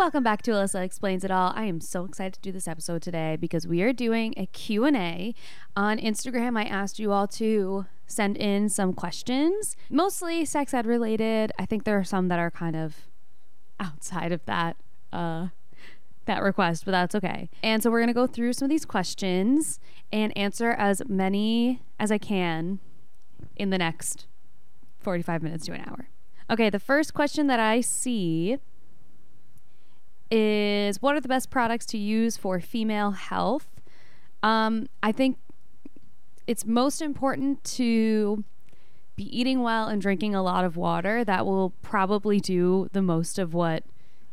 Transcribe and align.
Welcome 0.00 0.24
back 0.24 0.40
to 0.44 0.52
Alyssa 0.52 0.82
Explains 0.82 1.24
It 1.24 1.30
All. 1.30 1.52
I 1.54 1.64
am 1.64 1.78
so 1.78 2.06
excited 2.06 2.32
to 2.32 2.40
do 2.40 2.52
this 2.52 2.66
episode 2.66 3.02
today 3.02 3.36
because 3.38 3.66
we 3.66 3.82
are 3.82 3.92
doing 3.92 4.32
a 4.38 4.46
Q&A. 4.46 5.34
On 5.76 5.98
Instagram, 5.98 6.58
I 6.58 6.64
asked 6.64 6.98
you 6.98 7.12
all 7.12 7.28
to 7.28 7.84
send 8.06 8.38
in 8.38 8.70
some 8.70 8.94
questions, 8.94 9.76
mostly 9.90 10.46
sex 10.46 10.72
ed 10.72 10.86
related. 10.86 11.52
I 11.58 11.66
think 11.66 11.84
there 11.84 11.98
are 11.98 12.02
some 12.02 12.28
that 12.28 12.38
are 12.38 12.50
kind 12.50 12.76
of 12.76 13.08
outside 13.78 14.32
of 14.32 14.42
that 14.46 14.78
uh 15.12 15.48
that 16.24 16.42
request, 16.42 16.86
but 16.86 16.92
that's 16.92 17.14
okay. 17.14 17.50
And 17.62 17.82
so 17.82 17.90
we're 17.90 17.98
going 17.98 18.08
to 18.08 18.14
go 18.14 18.26
through 18.26 18.54
some 18.54 18.64
of 18.64 18.70
these 18.70 18.86
questions 18.86 19.80
and 20.10 20.34
answer 20.34 20.70
as 20.70 21.02
many 21.08 21.82
as 21.98 22.10
I 22.10 22.16
can 22.16 22.78
in 23.54 23.68
the 23.68 23.76
next 23.76 24.28
45 25.00 25.42
minutes 25.42 25.66
to 25.66 25.72
an 25.72 25.82
hour. 25.86 26.08
Okay, 26.48 26.70
the 26.70 26.80
first 26.80 27.12
question 27.12 27.48
that 27.48 27.60
I 27.60 27.82
see 27.82 28.56
is 30.30 31.02
what 31.02 31.14
are 31.16 31.20
the 31.20 31.28
best 31.28 31.50
products 31.50 31.86
to 31.86 31.98
use 31.98 32.36
for 32.36 32.60
female 32.60 33.12
health? 33.12 33.66
Um, 34.42 34.88
I 35.02 35.12
think 35.12 35.38
it's 36.46 36.64
most 36.64 37.02
important 37.02 37.62
to 37.64 38.44
be 39.16 39.38
eating 39.38 39.62
well 39.62 39.88
and 39.88 40.00
drinking 40.00 40.34
a 40.34 40.42
lot 40.42 40.64
of 40.64 40.76
water. 40.76 41.24
That 41.24 41.44
will 41.46 41.70
probably 41.82 42.40
do 42.40 42.88
the 42.92 43.02
most 43.02 43.38
of 43.38 43.52
what 43.54 43.84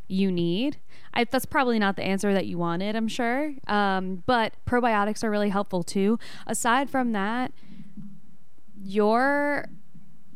you 0.08 0.32
need. 0.32 0.78
I, 1.14 1.26
that's 1.26 1.45
probably 1.45 1.80
not 1.80 1.95
the 1.95 2.04
answer 2.04 2.34
that 2.34 2.45
you 2.45 2.58
wanted, 2.58 2.95
I'm 2.95 3.08
sure. 3.08 3.54
Um, 3.67 4.23
but 4.26 4.54
probiotics 4.66 5.23
are 5.23 5.30
really 5.30 5.50
helpful 5.50 5.84
too. 5.84 6.20
Aside 6.45 6.89
from 6.89 7.11
that, 7.11 7.52
your 8.82 9.70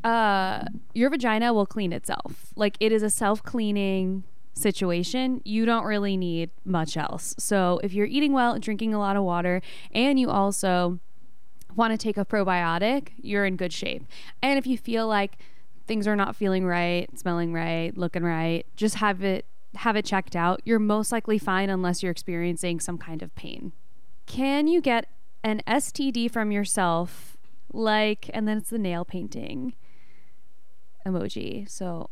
uh, 0.04 0.66
your 0.94 1.10
vagina 1.10 1.54
will 1.54 1.68
clean 1.68 1.94
itself. 1.94 2.52
Like 2.56 2.76
it 2.80 2.92
is 2.92 3.04
a 3.04 3.10
self 3.10 3.44
cleaning 3.44 4.24
situation. 4.54 5.42
You 5.46 5.66
don't 5.66 5.86
really 5.86 6.18
need 6.18 6.50
much 6.66 6.98
else. 6.98 7.36
So 7.38 7.80
if 7.84 7.94
you're 7.94 8.08
eating 8.08 8.34
well, 8.34 8.60
drinking 8.60 8.94
a 8.94 9.00
lot 9.00 9.16
of 9.16 9.24
water, 9.24 9.62
and 9.92 10.20
you 10.20 10.30
also 10.30 11.00
want 11.76 11.92
to 11.92 11.98
take 11.98 12.18
a 12.18 12.26
probiotic, 12.26 13.10
you're 13.18 13.46
in 13.46 13.56
good 13.56 13.74
shape. 13.74 14.06
And 14.42 14.58
if 14.60 14.68
you 14.68 14.78
feel 14.78 15.08
like 15.08 15.38
things 15.88 16.08
are 16.08 16.16
not 16.16 16.36
feeling 16.36 16.66
right, 16.66 17.08
smelling 17.18 17.54
right, 17.54 17.98
looking 17.98 18.24
right, 18.24 18.66
just 18.76 18.96
have 18.96 19.24
it 19.24 19.46
have 19.74 19.96
it 19.96 20.04
checked 20.04 20.36
out. 20.36 20.62
You're 20.66 20.80
most 20.80 21.14
likely 21.14 21.38
fine 21.38 21.70
unless 21.70 22.04
you're 22.04 22.12
experiencing 22.12 22.82
some 22.82 22.98
kind 22.98 23.22
of 23.22 23.34
pain. 23.36 23.72
Can 24.26 24.68
you 24.68 24.82
get 24.82 25.06
an 25.44 25.62
STD 25.66 26.30
from 26.30 26.52
yourself 26.52 27.38
like 27.74 28.30
and 28.34 28.48
then 28.48 28.58
it's 28.58 28.70
the 28.70 28.78
nail 28.78 29.06
painting 29.06 29.74
emoji. 31.06 31.70
So 31.70 32.10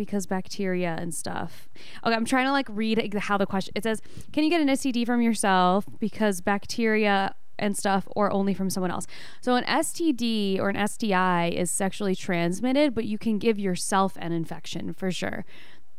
because 0.00 0.24
bacteria 0.24 0.96
and 0.98 1.14
stuff. 1.14 1.68
Okay, 2.02 2.14
I'm 2.14 2.24
trying 2.24 2.46
to 2.46 2.52
like 2.52 2.66
read 2.70 3.12
how 3.14 3.36
the 3.36 3.44
question 3.44 3.72
it 3.76 3.82
says, 3.82 4.00
"Can 4.32 4.44
you 4.44 4.48
get 4.48 4.62
an 4.62 4.68
STD 4.68 5.04
from 5.04 5.20
yourself 5.20 5.84
because 5.98 6.40
bacteria 6.40 7.34
and 7.58 7.76
stuff 7.76 8.08
or 8.16 8.32
only 8.32 8.54
from 8.54 8.70
someone 8.70 8.90
else?" 8.90 9.06
So 9.42 9.56
an 9.56 9.64
STD 9.64 10.58
or 10.58 10.70
an 10.70 10.88
STI 10.88 11.48
is 11.48 11.70
sexually 11.70 12.16
transmitted, 12.16 12.94
but 12.94 13.04
you 13.04 13.18
can 13.18 13.38
give 13.38 13.58
yourself 13.58 14.16
an 14.18 14.32
infection 14.32 14.94
for 14.94 15.10
sure. 15.10 15.44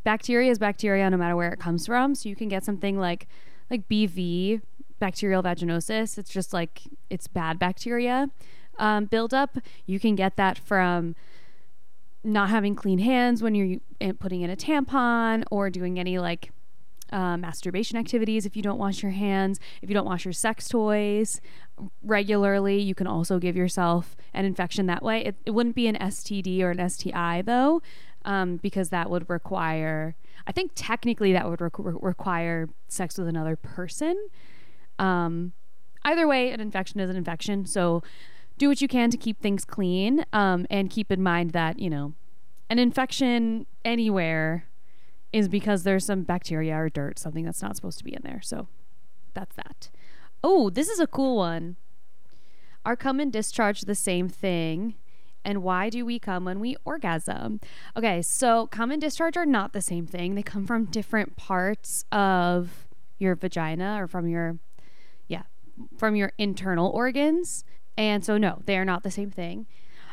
Bacteria 0.03 0.49
is 0.49 0.57
bacteria 0.57 1.07
no 1.11 1.17
matter 1.17 1.35
where 1.35 1.53
it 1.53 1.59
comes 1.59 1.85
from, 1.85 2.15
so 2.15 2.27
you 2.27 2.35
can 2.35 2.47
get 2.47 2.63
something 2.65 2.97
like 2.97 3.27
like 3.69 3.87
BV, 3.87 4.63
bacterial 4.97 5.43
vaginosis. 5.43 6.17
It's 6.17 6.31
just 6.31 6.53
like 6.53 6.81
it's 7.11 7.27
bad 7.27 7.59
bacteria 7.59 8.31
um, 8.79 9.05
buildup. 9.05 9.59
You 9.85 9.99
can 9.99 10.15
get 10.15 10.37
that 10.37 10.57
from 10.57 11.15
not 12.23 12.49
having 12.49 12.75
clean 12.75 12.99
hands 12.99 13.41
when 13.41 13.55
you're 13.55 13.79
eh, 13.99 14.11
putting 14.17 14.41
in 14.41 14.49
a 14.49 14.55
tampon 14.55 15.43
or 15.49 15.69
doing 15.69 15.99
any 15.99 16.19
like 16.19 16.51
uh, 17.11 17.35
masturbation 17.35 17.97
activities 17.97 18.45
if 18.45 18.55
you 18.55 18.61
don't 18.61 18.77
wash 18.77 19.03
your 19.03 19.11
hands, 19.11 19.59
if 19.81 19.89
you 19.89 19.93
don't 19.93 20.05
wash 20.05 20.25
your 20.25 20.33
sex 20.33 20.67
toys 20.69 21.41
regularly, 22.03 22.79
you 22.79 22.95
can 22.95 23.07
also 23.07 23.39
give 23.39 23.55
yourself 23.55 24.15
an 24.33 24.45
infection 24.45 24.85
that 24.85 25.03
way. 25.03 25.25
It, 25.25 25.35
it 25.45 25.51
wouldn't 25.51 25.75
be 25.75 25.87
an 25.87 25.95
STD 25.95 26.61
or 26.61 26.71
an 26.71 26.89
STI 26.89 27.41
though, 27.41 27.81
um, 28.23 28.57
because 28.57 28.89
that 28.89 29.09
would 29.09 29.29
require, 29.29 30.15
I 30.47 30.51
think 30.51 30.71
technically 30.75 31.33
that 31.33 31.49
would 31.49 31.59
re- 31.59 31.69
require 31.77 32.69
sex 32.87 33.17
with 33.17 33.27
another 33.27 33.55
person. 33.55 34.29
Um, 34.99 35.53
either 36.03 36.27
way, 36.27 36.51
an 36.51 36.59
infection 36.59 36.99
is 36.99 37.09
an 37.09 37.15
infection. 37.15 37.65
So 37.65 38.03
do 38.61 38.69
what 38.69 38.79
you 38.79 38.87
can 38.87 39.09
to 39.09 39.17
keep 39.17 39.41
things 39.41 39.65
clean 39.65 40.23
um, 40.33 40.67
and 40.69 40.91
keep 40.91 41.11
in 41.11 41.19
mind 41.19 41.49
that, 41.49 41.79
you 41.79 41.89
know, 41.89 42.13
an 42.69 42.77
infection 42.77 43.65
anywhere 43.83 44.65
is 45.33 45.49
because 45.49 45.81
there's 45.81 46.05
some 46.05 46.21
bacteria 46.21 46.75
or 46.75 46.87
dirt, 46.87 47.17
something 47.17 47.43
that's 47.43 47.63
not 47.63 47.75
supposed 47.75 47.97
to 47.97 48.03
be 48.03 48.13
in 48.13 48.21
there. 48.23 48.39
So 48.43 48.67
that's 49.33 49.55
that. 49.55 49.89
Oh, 50.43 50.69
this 50.69 50.89
is 50.89 50.99
a 50.99 51.07
cool 51.07 51.37
one. 51.37 51.75
Are 52.85 52.95
come 52.95 53.19
and 53.19 53.33
discharge 53.33 53.81
the 53.81 53.95
same 53.95 54.29
thing? 54.29 54.93
And 55.43 55.63
why 55.63 55.89
do 55.89 56.05
we 56.05 56.19
come 56.19 56.45
when 56.45 56.59
we 56.59 56.75
orgasm? 56.85 57.61
Okay, 57.97 58.21
so 58.21 58.67
come 58.67 58.91
and 58.91 59.01
discharge 59.01 59.37
are 59.37 59.45
not 59.45 59.73
the 59.73 59.81
same 59.81 60.05
thing. 60.05 60.35
They 60.35 60.43
come 60.43 60.67
from 60.67 60.85
different 60.85 61.35
parts 61.35 62.05
of 62.11 62.87
your 63.17 63.33
vagina 63.33 64.03
or 64.03 64.05
from 64.05 64.27
your, 64.27 64.59
yeah, 65.27 65.43
from 65.97 66.15
your 66.15 66.31
internal 66.37 66.91
organs. 66.91 67.65
And 68.01 68.25
so, 68.25 68.39
no, 68.39 68.63
they 68.65 68.79
are 68.79 68.83
not 68.83 69.03
the 69.03 69.11
same 69.11 69.29
thing. 69.29 69.67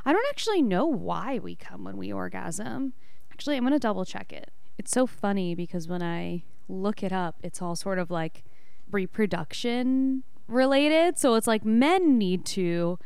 I 0.05 0.13
don't 0.13 0.27
actually 0.29 0.61
know 0.61 0.85
why 0.85 1.39
we 1.39 1.55
come 1.55 1.85
when 1.85 1.97
we 1.97 2.13
orgasm. 2.13 2.93
Actually, 3.33 3.57
I'm 3.57 3.63
going 3.63 3.73
to 3.73 3.79
double 3.79 4.05
check 4.05 4.31
it. 4.31 4.51
It's 4.77 4.91
so 4.91 5.07
funny 5.07 5.55
because 5.55 5.89
when 5.89 6.03
I 6.03 6.45
look 6.69 7.03
it 7.03 7.15
up, 7.15 7.37
it's 7.43 7.63
all 7.63 7.75
sort 7.75 7.99
of 7.99 8.11
like 8.11 8.45
reproduction 8.91 10.23
related. 10.49 11.19
So 11.19 11.35
it's 11.35 11.47
like 11.47 11.65
men 11.65 12.19
need 12.19 12.45
to 12.47 12.99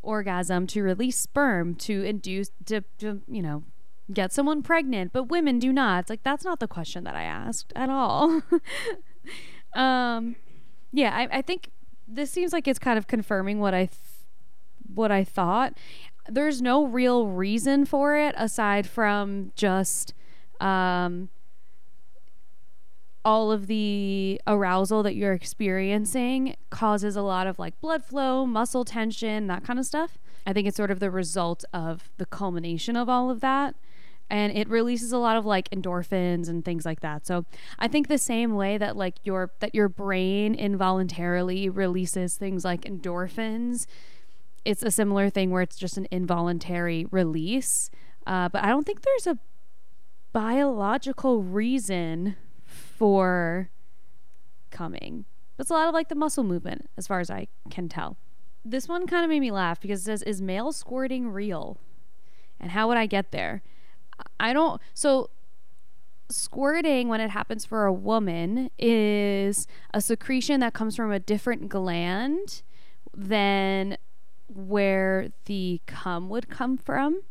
orgasm 0.00 0.66
to 0.68 0.82
release 0.82 1.18
sperm 1.18 1.74
to 1.74 2.02
induce, 2.02 2.52
to, 2.64 2.84
to 3.00 3.20
you 3.28 3.42
know, 3.42 3.64
get 4.14 4.32
someone 4.32 4.62
pregnant, 4.62 5.12
but 5.12 5.24
women 5.24 5.58
do 5.58 5.74
not. 5.74 6.04
It's 6.04 6.10
like 6.10 6.22
that's 6.22 6.42
not 6.42 6.58
the 6.58 6.66
question 6.66 7.04
that 7.04 7.14
I 7.14 7.24
asked 7.24 7.70
at 7.76 7.90
all. 7.90 8.40
um, 9.74 10.36
yeah, 10.90 11.14
I, 11.14 11.38
I 11.38 11.42
think 11.42 11.68
this 12.08 12.30
seems 12.30 12.54
like 12.54 12.66
it's 12.66 12.78
kind 12.78 12.96
of 12.96 13.06
confirming 13.06 13.60
what 13.60 13.74
I 13.74 13.90
what 14.94 15.10
I 15.10 15.24
thought. 15.24 15.76
There's 16.28 16.62
no 16.62 16.86
real 16.86 17.26
reason 17.26 17.84
for 17.84 18.16
it 18.16 18.34
aside 18.38 18.86
from 18.86 19.52
just 19.56 20.14
um, 20.60 21.28
all 23.24 23.52
of 23.52 23.66
the 23.66 24.40
arousal 24.46 25.02
that 25.02 25.14
you're 25.14 25.32
experiencing 25.32 26.56
causes 26.70 27.16
a 27.16 27.22
lot 27.22 27.46
of 27.46 27.58
like 27.58 27.80
blood 27.80 28.04
flow, 28.04 28.46
muscle 28.46 28.84
tension, 28.84 29.46
that 29.46 29.64
kind 29.64 29.78
of 29.78 29.86
stuff. 29.86 30.18
I 30.46 30.52
think 30.52 30.66
it's 30.66 30.76
sort 30.76 30.90
of 30.90 31.00
the 31.00 31.10
result 31.10 31.64
of 31.72 32.10
the 32.18 32.26
culmination 32.26 32.96
of 32.96 33.08
all 33.08 33.30
of 33.30 33.40
that. 33.40 33.76
And 34.28 34.56
it 34.56 34.68
releases 34.68 35.12
a 35.12 35.18
lot 35.18 35.36
of 35.36 35.44
like 35.44 35.68
endorphins 35.70 36.48
and 36.48 36.64
things 36.64 36.86
like 36.86 37.00
that. 37.00 37.26
So 37.26 37.44
I 37.78 37.86
think 37.86 38.08
the 38.08 38.18
same 38.18 38.54
way 38.54 38.78
that 38.78 38.96
like 38.96 39.16
your 39.24 39.52
that 39.60 39.74
your 39.74 39.88
brain 39.88 40.54
involuntarily 40.54 41.68
releases 41.68 42.36
things 42.36 42.64
like 42.64 42.82
endorphins 42.82 43.86
it's 44.64 44.82
a 44.82 44.90
similar 44.90 45.30
thing 45.30 45.50
where 45.50 45.62
it's 45.62 45.76
just 45.76 45.96
an 45.96 46.06
involuntary 46.10 47.06
release. 47.10 47.90
Uh, 48.26 48.48
but 48.48 48.62
I 48.62 48.68
don't 48.68 48.84
think 48.84 49.02
there's 49.02 49.26
a 49.26 49.38
biological 50.32 51.42
reason 51.42 52.36
for 52.64 53.70
coming. 54.70 55.24
It's 55.58 55.70
a 55.70 55.74
lot 55.74 55.88
of 55.88 55.94
like 55.94 56.08
the 56.08 56.14
muscle 56.14 56.44
movement, 56.44 56.88
as 56.96 57.06
far 57.06 57.20
as 57.20 57.30
I 57.30 57.48
can 57.70 57.88
tell. 57.88 58.16
This 58.64 58.88
one 58.88 59.06
kind 59.06 59.24
of 59.24 59.28
made 59.28 59.40
me 59.40 59.50
laugh 59.50 59.80
because 59.80 60.00
it 60.00 60.04
says, 60.04 60.22
Is 60.22 60.40
male 60.40 60.72
squirting 60.72 61.28
real? 61.28 61.78
And 62.60 62.70
how 62.70 62.88
would 62.88 62.96
I 62.96 63.06
get 63.06 63.32
there? 63.32 63.62
I 64.38 64.52
don't. 64.52 64.80
So, 64.94 65.30
squirting, 66.30 67.08
when 67.08 67.20
it 67.20 67.30
happens 67.30 67.64
for 67.64 67.84
a 67.84 67.92
woman, 67.92 68.70
is 68.78 69.66
a 69.92 70.00
secretion 70.00 70.60
that 70.60 70.74
comes 70.74 70.94
from 70.94 71.10
a 71.10 71.18
different 71.18 71.68
gland 71.68 72.62
than 73.14 73.96
where 74.56 75.28
the 75.46 75.80
cum 75.86 76.28
would 76.28 76.48
come 76.48 76.76
from. 76.76 77.22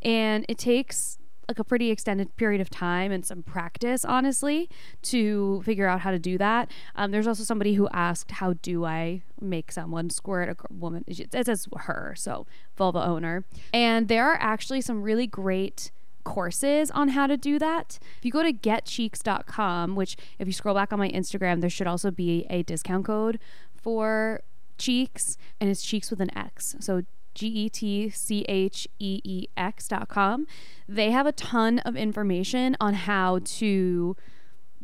And 0.00 0.44
it 0.48 0.58
takes 0.58 1.18
like 1.48 1.58
a 1.58 1.64
pretty 1.64 1.90
extended 1.90 2.34
period 2.36 2.60
of 2.60 2.70
time 2.70 3.12
and 3.12 3.26
some 3.26 3.42
practice, 3.42 4.04
honestly, 4.04 4.70
to 5.02 5.62
figure 5.64 5.86
out 5.86 6.00
how 6.00 6.10
to 6.10 6.18
do 6.18 6.38
that. 6.38 6.70
Um, 6.94 7.10
there's 7.10 7.26
also 7.26 7.44
somebody 7.44 7.74
who 7.74 7.88
asked, 7.92 8.32
How 8.32 8.54
do 8.54 8.84
I 8.84 9.22
make 9.40 9.72
someone 9.72 10.08
squirt 10.10 10.48
a 10.48 10.74
woman? 10.74 11.04
It 11.06 11.32
says 11.32 11.68
her, 11.76 12.14
so 12.16 12.46
vulva 12.76 13.04
owner. 13.04 13.44
And 13.72 14.08
there 14.08 14.24
are 14.30 14.38
actually 14.40 14.80
some 14.80 15.02
really 15.02 15.26
great 15.26 15.90
courses 16.24 16.90
on 16.92 17.08
how 17.08 17.26
to 17.26 17.36
do 17.36 17.58
that. 17.58 17.98
If 18.18 18.24
you 18.24 18.30
go 18.30 18.42
to 18.42 18.52
getcheex.com, 18.52 19.96
which 19.96 20.16
if 20.38 20.46
you 20.46 20.52
scroll 20.52 20.74
back 20.74 20.92
on 20.92 20.98
my 20.98 21.10
Instagram, 21.10 21.60
there 21.60 21.70
should 21.70 21.86
also 21.86 22.10
be 22.10 22.46
a 22.48 22.62
discount 22.62 23.04
code 23.04 23.38
for 23.74 24.42
Cheeks, 24.82 25.36
and 25.60 25.70
it's 25.70 25.82
Cheeks 25.82 26.10
with 26.10 26.20
an 26.20 26.36
X. 26.36 26.74
So 26.80 27.02
G 27.34 27.46
E 27.46 27.68
T 27.68 28.10
C 28.10 28.44
H 28.48 28.88
E 28.98 29.20
E 29.24 29.46
X 29.56 29.88
dot 29.88 30.08
com. 30.08 30.46
They 30.88 31.10
have 31.12 31.26
a 31.26 31.32
ton 31.32 31.78
of 31.80 31.96
information 31.96 32.76
on 32.80 32.94
how 32.94 33.40
to 33.60 34.16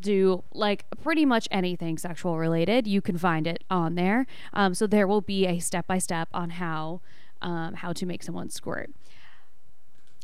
do 0.00 0.44
like 0.54 0.84
pretty 1.02 1.24
much 1.26 1.48
anything 1.50 1.98
sexual 1.98 2.38
related. 2.38 2.86
You 2.86 3.02
can 3.02 3.18
find 3.18 3.46
it 3.46 3.64
on 3.68 3.96
there. 3.96 4.26
Um, 4.52 4.72
so 4.72 4.86
there 4.86 5.06
will 5.06 5.20
be 5.20 5.46
a 5.46 5.58
step 5.58 5.86
by 5.86 5.98
step 5.98 6.28
on 6.32 6.50
how 6.50 7.00
um, 7.42 7.74
how 7.74 7.92
to 7.92 8.06
make 8.06 8.22
someone 8.22 8.50
squirt. 8.50 8.90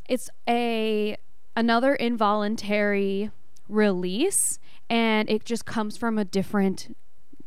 It's 0.09 0.31
a 0.49 1.17
another 1.57 1.95
involuntary 1.95 3.31
release, 3.69 4.59
and 4.89 5.29
it 5.29 5.45
just 5.45 5.65
comes 5.67 5.97
from 5.97 6.17
a 6.19 6.25
different 6.25 6.97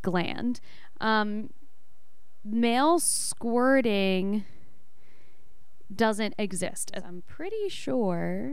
gland. 0.02 0.60
Um, 1.00 1.50
male 2.50 2.98
squirting 2.98 4.44
doesn't 5.94 6.34
exist. 6.38 6.90
I'm 6.94 7.22
pretty 7.26 7.68
sure. 7.68 8.52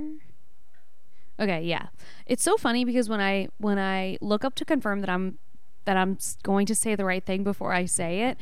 Okay, 1.39 1.61
yeah. 1.63 1.87
It's 2.25 2.43
so 2.43 2.57
funny 2.57 2.85
because 2.85 3.09
when 3.09 3.19
I 3.19 3.49
when 3.57 3.77
I 3.77 4.17
look 4.21 4.45
up 4.45 4.55
to 4.55 4.65
confirm 4.65 5.01
that 5.01 5.09
I'm 5.09 5.37
that 5.85 5.97
I'm 5.97 6.17
going 6.43 6.65
to 6.67 6.75
say 6.75 6.95
the 6.95 7.05
right 7.05 7.25
thing 7.25 7.43
before 7.43 7.73
I 7.73 7.85
say 7.85 8.23
it, 8.23 8.37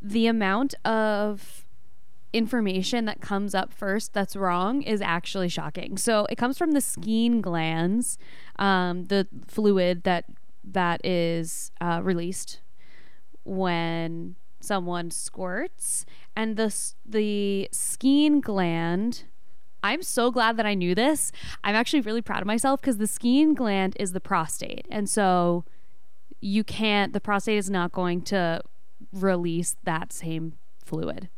the 0.00 0.26
amount 0.26 0.74
of 0.84 1.64
information 2.32 3.06
that 3.06 3.20
comes 3.20 3.54
up 3.54 3.72
first 3.72 4.12
that's 4.12 4.36
wrong 4.36 4.82
is 4.82 5.00
actually 5.00 5.48
shocking. 5.48 5.96
So 5.96 6.26
it 6.30 6.36
comes 6.36 6.58
from 6.58 6.72
the 6.72 6.80
Skene 6.80 7.40
glands, 7.40 8.18
um, 8.58 9.04
the 9.06 9.26
fluid 9.46 10.02
that 10.04 10.24
that 10.64 11.04
is 11.04 11.70
uh, 11.80 12.00
released 12.02 12.60
when 13.44 14.36
someone 14.60 15.10
squirts, 15.10 16.04
and 16.36 16.56
the 16.56 16.74
the 17.04 17.68
Skene 17.72 18.40
gland. 18.40 19.24
I'm 19.82 20.02
so 20.02 20.32
glad 20.32 20.56
that 20.56 20.66
I 20.66 20.74
knew 20.74 20.94
this. 20.94 21.30
I'm 21.62 21.76
actually 21.76 22.00
really 22.00 22.22
proud 22.22 22.40
of 22.40 22.46
myself 22.46 22.80
because 22.80 22.98
the 22.98 23.06
Skene 23.06 23.54
gland 23.54 23.96
is 23.98 24.12
the 24.12 24.20
prostate, 24.20 24.86
and 24.90 25.08
so 25.08 25.64
you 26.40 26.64
can't. 26.64 27.12
The 27.12 27.20
prostate 27.20 27.58
is 27.58 27.70
not 27.70 27.92
going 27.92 28.22
to 28.22 28.62
release 29.12 29.76
that 29.84 30.12
same 30.12 30.54
fluid. 30.84 31.28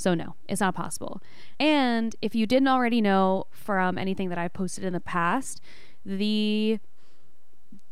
So, 0.00 0.14
no, 0.14 0.34
it's 0.48 0.62
not 0.62 0.74
possible. 0.74 1.20
And 1.58 2.16
if 2.22 2.34
you 2.34 2.46
didn't 2.46 2.68
already 2.68 3.02
know 3.02 3.44
from 3.50 3.98
anything 3.98 4.30
that 4.30 4.38
I've 4.38 4.54
posted 4.54 4.82
in 4.82 4.94
the 4.94 5.00
past, 5.00 5.60
the 6.06 6.78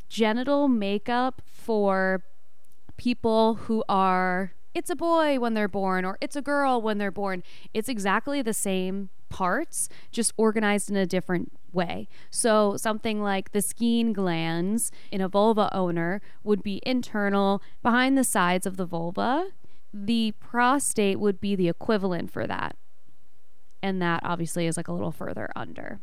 genital 0.08 0.68
makeup 0.68 1.42
for 1.44 2.22
people 2.96 3.56
who 3.56 3.84
are, 3.90 4.52
it's 4.78 4.90
a 4.90 4.96
boy 4.96 5.38
when 5.38 5.54
they're 5.54 5.68
born 5.68 6.04
or 6.04 6.16
it's 6.20 6.36
a 6.36 6.42
girl 6.42 6.80
when 6.80 6.98
they're 6.98 7.10
born, 7.10 7.42
it's 7.74 7.88
exactly 7.88 8.40
the 8.40 8.54
same 8.54 9.10
parts, 9.28 9.88
just 10.10 10.32
organized 10.36 10.88
in 10.88 10.96
a 10.96 11.04
different 11.04 11.52
way. 11.72 12.08
So, 12.30 12.76
something 12.78 13.20
like 13.20 13.52
the 13.52 13.60
Skene 13.60 14.14
glands 14.14 14.90
in 15.12 15.20
a 15.20 15.28
vulva 15.28 15.68
owner 15.74 16.22
would 16.42 16.62
be 16.62 16.80
internal 16.86 17.62
behind 17.82 18.16
the 18.16 18.24
sides 18.24 18.66
of 18.66 18.78
the 18.78 18.86
vulva 18.86 19.48
the 19.92 20.32
prostate 20.40 21.18
would 21.18 21.40
be 21.40 21.56
the 21.56 21.68
equivalent 21.68 22.30
for 22.30 22.46
that. 22.46 22.76
And 23.82 24.02
that 24.02 24.20
obviously 24.24 24.66
is 24.66 24.76
like 24.76 24.88
a 24.88 24.92
little 24.92 25.12
further 25.12 25.50
under. 25.54 26.00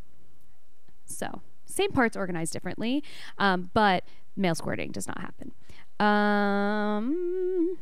So, 1.05 1.41
same 1.65 1.91
parts 1.91 2.15
organized 2.15 2.53
differently, 2.53 3.03
um, 3.37 3.69
but 3.73 4.03
male 4.35 4.55
squirting 4.55 4.91
does 4.91 5.07
not 5.07 5.19
happen. 5.19 5.51
Um, 5.99 7.77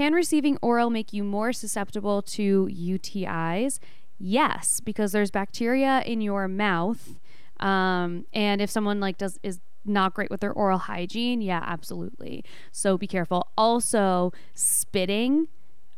can 0.00 0.14
receiving 0.14 0.56
oral 0.62 0.88
make 0.88 1.12
you 1.12 1.22
more 1.22 1.52
susceptible 1.52 2.22
to 2.22 2.70
UTIs? 2.72 3.78
Yes, 4.18 4.80
because 4.80 5.12
there's 5.12 5.30
bacteria 5.30 6.02
in 6.06 6.22
your 6.22 6.48
mouth. 6.48 7.20
Um, 7.58 8.24
and 8.32 8.62
if 8.62 8.70
someone 8.70 8.98
like 8.98 9.18
does 9.18 9.38
is 9.42 9.60
not 9.84 10.14
great 10.14 10.30
with 10.30 10.40
their 10.40 10.54
oral 10.54 10.78
hygiene, 10.78 11.42
yeah, 11.42 11.62
absolutely. 11.66 12.42
So 12.72 12.96
be 12.96 13.06
careful. 13.06 13.48
Also, 13.58 14.32
spitting 14.54 15.48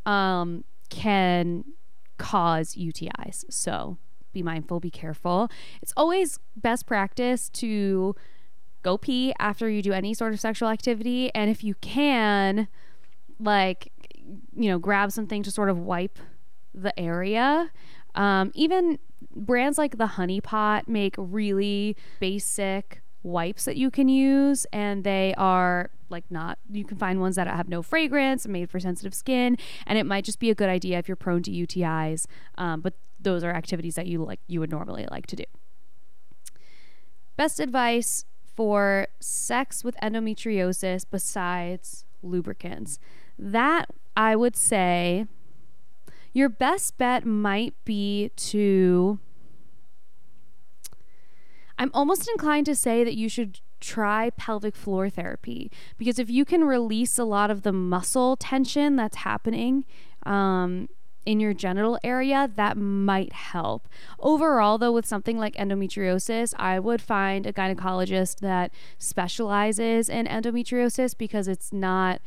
um, 0.04 0.64
can 0.88 1.62
cause 2.18 2.74
UTIs. 2.74 3.44
So 3.50 3.98
be 4.32 4.42
mindful, 4.42 4.80
be 4.80 4.90
careful. 4.90 5.48
It's 5.80 5.92
always 5.96 6.40
best 6.56 6.86
practice 6.86 7.48
to 7.50 8.16
go 8.82 8.98
pee 8.98 9.32
after 9.38 9.68
you 9.68 9.80
do 9.80 9.92
any 9.92 10.12
sort 10.12 10.32
of 10.32 10.40
sexual 10.40 10.70
activity. 10.70 11.32
And 11.36 11.48
if 11.48 11.62
you 11.62 11.76
can, 11.76 12.66
like, 13.40 13.92
you 14.54 14.70
know, 14.70 14.78
grab 14.78 15.12
something 15.12 15.42
to 15.42 15.50
sort 15.50 15.70
of 15.70 15.78
wipe 15.78 16.18
the 16.74 16.98
area. 16.98 17.70
Um, 18.14 18.50
even 18.54 18.98
brands 19.34 19.78
like 19.78 19.98
the 19.98 20.06
Honey 20.06 20.40
Pot 20.40 20.88
make 20.88 21.14
really 21.16 21.96
basic 22.20 23.02
wipes 23.22 23.64
that 23.64 23.76
you 23.76 23.90
can 23.90 24.08
use 24.08 24.66
and 24.72 25.04
they 25.04 25.34
are 25.38 25.90
like 26.08 26.24
not 26.28 26.58
you 26.70 26.84
can 26.84 26.96
find 26.96 27.20
ones 27.20 27.36
that 27.36 27.46
have 27.46 27.68
no 27.68 27.80
fragrance 27.80 28.48
made 28.48 28.68
for 28.68 28.80
sensitive 28.80 29.14
skin 29.14 29.56
and 29.86 29.96
it 29.96 30.04
might 30.04 30.24
just 30.24 30.40
be 30.40 30.50
a 30.50 30.54
good 30.54 30.68
idea 30.68 30.98
if 30.98 31.08
you're 31.08 31.16
prone 31.16 31.42
to 31.42 31.50
utis 31.50 32.26
um, 32.58 32.80
but 32.80 32.94
those 33.20 33.44
are 33.44 33.52
activities 33.52 33.94
that 33.94 34.06
you 34.06 34.22
like 34.24 34.40
you 34.48 34.58
would 34.58 34.70
normally 34.70 35.06
like 35.10 35.26
to 35.26 35.36
do 35.36 35.44
best 37.36 37.60
advice 37.60 38.24
for 38.44 39.06
sex 39.20 39.84
with 39.84 39.96
endometriosis 40.02 41.06
besides 41.08 42.04
lubricants 42.24 42.98
that 43.50 43.90
i 44.16 44.36
would 44.36 44.56
say 44.56 45.26
your 46.32 46.48
best 46.48 46.96
bet 46.96 47.26
might 47.26 47.74
be 47.84 48.30
to 48.36 49.18
I'm 51.78 51.90
almost 51.94 52.28
inclined 52.28 52.66
to 52.66 52.76
say 52.76 53.02
that 53.02 53.16
you 53.16 53.28
should 53.28 53.60
try 53.80 54.30
pelvic 54.30 54.76
floor 54.76 55.10
therapy 55.10 55.68
because 55.98 56.20
if 56.20 56.30
you 56.30 56.44
can 56.44 56.62
release 56.62 57.18
a 57.18 57.24
lot 57.24 57.50
of 57.50 57.62
the 57.62 57.72
muscle 57.72 58.36
tension 58.36 58.94
that's 58.94 59.16
happening 59.16 59.84
um, 60.24 60.88
in 61.26 61.40
your 61.40 61.52
genital 61.52 61.98
area, 62.04 62.48
that 62.54 62.76
might 62.76 63.32
help. 63.32 63.88
Overall, 64.20 64.78
though, 64.78 64.92
with 64.92 65.06
something 65.06 65.38
like 65.38 65.56
endometriosis, 65.56 66.54
I 66.56 66.78
would 66.78 67.02
find 67.02 67.46
a 67.46 67.52
gynecologist 67.52 68.38
that 68.40 68.72
specializes 68.98 70.08
in 70.08 70.26
endometriosis 70.26 71.18
because 71.18 71.48
it's 71.48 71.72
not 71.72 72.20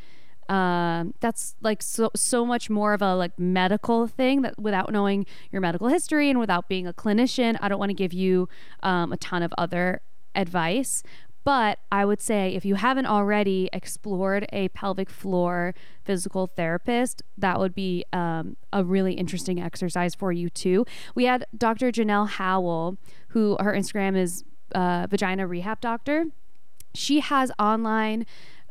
um, 0.50 1.14
that's 1.20 1.56
like 1.62 1.82
so 1.82 2.12
so 2.16 2.46
much 2.46 2.70
more 2.70 2.94
of 2.94 3.02
a 3.02 3.16
like 3.16 3.38
medical 3.40 4.08
thing 4.08 4.42
that 4.44 4.60
without 4.60 4.92
knowing 4.92 5.26
your 5.52 5.62
medical 5.62 5.88
history 5.88 6.30
and 6.30 6.40
without 6.40 6.70
being 6.70 6.86
a 6.86 6.94
clinician, 6.94 7.58
I 7.62 7.70
don't 7.70 7.80
want 7.80 7.90
to 7.90 7.96
give 7.96 8.14
you 8.14 8.48
um, 8.84 9.12
a 9.12 9.18
ton 9.18 9.42
of 9.44 9.54
other 9.58 10.02
advice. 10.36 11.04
But 11.44 11.78
I 11.92 12.06
would 12.06 12.22
say 12.22 12.56
if 12.56 12.66
you 12.66 12.74
haven't 12.74 13.06
already 13.06 13.70
explored 13.72 14.48
a 14.52 14.70
pelvic 14.70 15.12
floor 15.12 15.76
physical 16.04 16.48
therapist, 16.48 17.22
that 17.38 17.60
would 17.60 17.76
be 17.76 18.04
um, 18.12 18.58
a 18.74 18.84
really 18.84 19.14
interesting 19.14 19.62
exercise 19.62 20.16
for 20.16 20.32
you 20.32 20.50
too. 20.50 20.86
We 21.14 21.26
had 21.26 21.46
Dr. 21.56 21.92
Janelle 21.92 22.28
Howell, 22.28 22.98
who 23.30 23.58
her 23.60 23.74
Instagram 23.74 24.18
is 24.18 24.44
uh, 24.74 25.06
Vagina 25.08 25.46
Rehab 25.46 25.82
Doctor. 25.82 26.26
She 26.96 27.20
has 27.20 27.52
online 27.60 28.26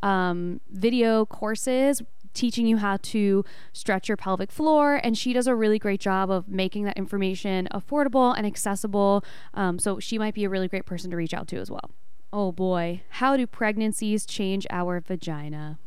um, 0.04 0.60
video 0.70 1.26
courses 1.26 2.02
teaching 2.34 2.66
you 2.66 2.76
how 2.76 2.98
to 2.98 3.44
stretch 3.72 4.08
your 4.08 4.16
pelvic 4.16 4.52
floor. 4.52 5.00
And 5.02 5.16
she 5.16 5.32
does 5.32 5.46
a 5.46 5.54
really 5.54 5.78
great 5.78 6.00
job 6.00 6.30
of 6.30 6.48
making 6.48 6.84
that 6.84 6.96
information 6.96 7.68
affordable 7.72 8.36
and 8.36 8.46
accessible. 8.46 9.24
Um, 9.54 9.78
so 9.78 9.98
she 9.98 10.18
might 10.18 10.34
be 10.34 10.44
a 10.44 10.48
really 10.48 10.68
great 10.68 10.84
person 10.84 11.10
to 11.10 11.16
reach 11.16 11.32
out 11.32 11.48
to 11.48 11.56
as 11.56 11.70
well. 11.70 11.90
Oh 12.32 12.52
boy, 12.52 13.02
how 13.10 13.36
do 13.36 13.46
pregnancies 13.46 14.26
change 14.26 14.66
our 14.68 15.00
vagina? 15.00 15.78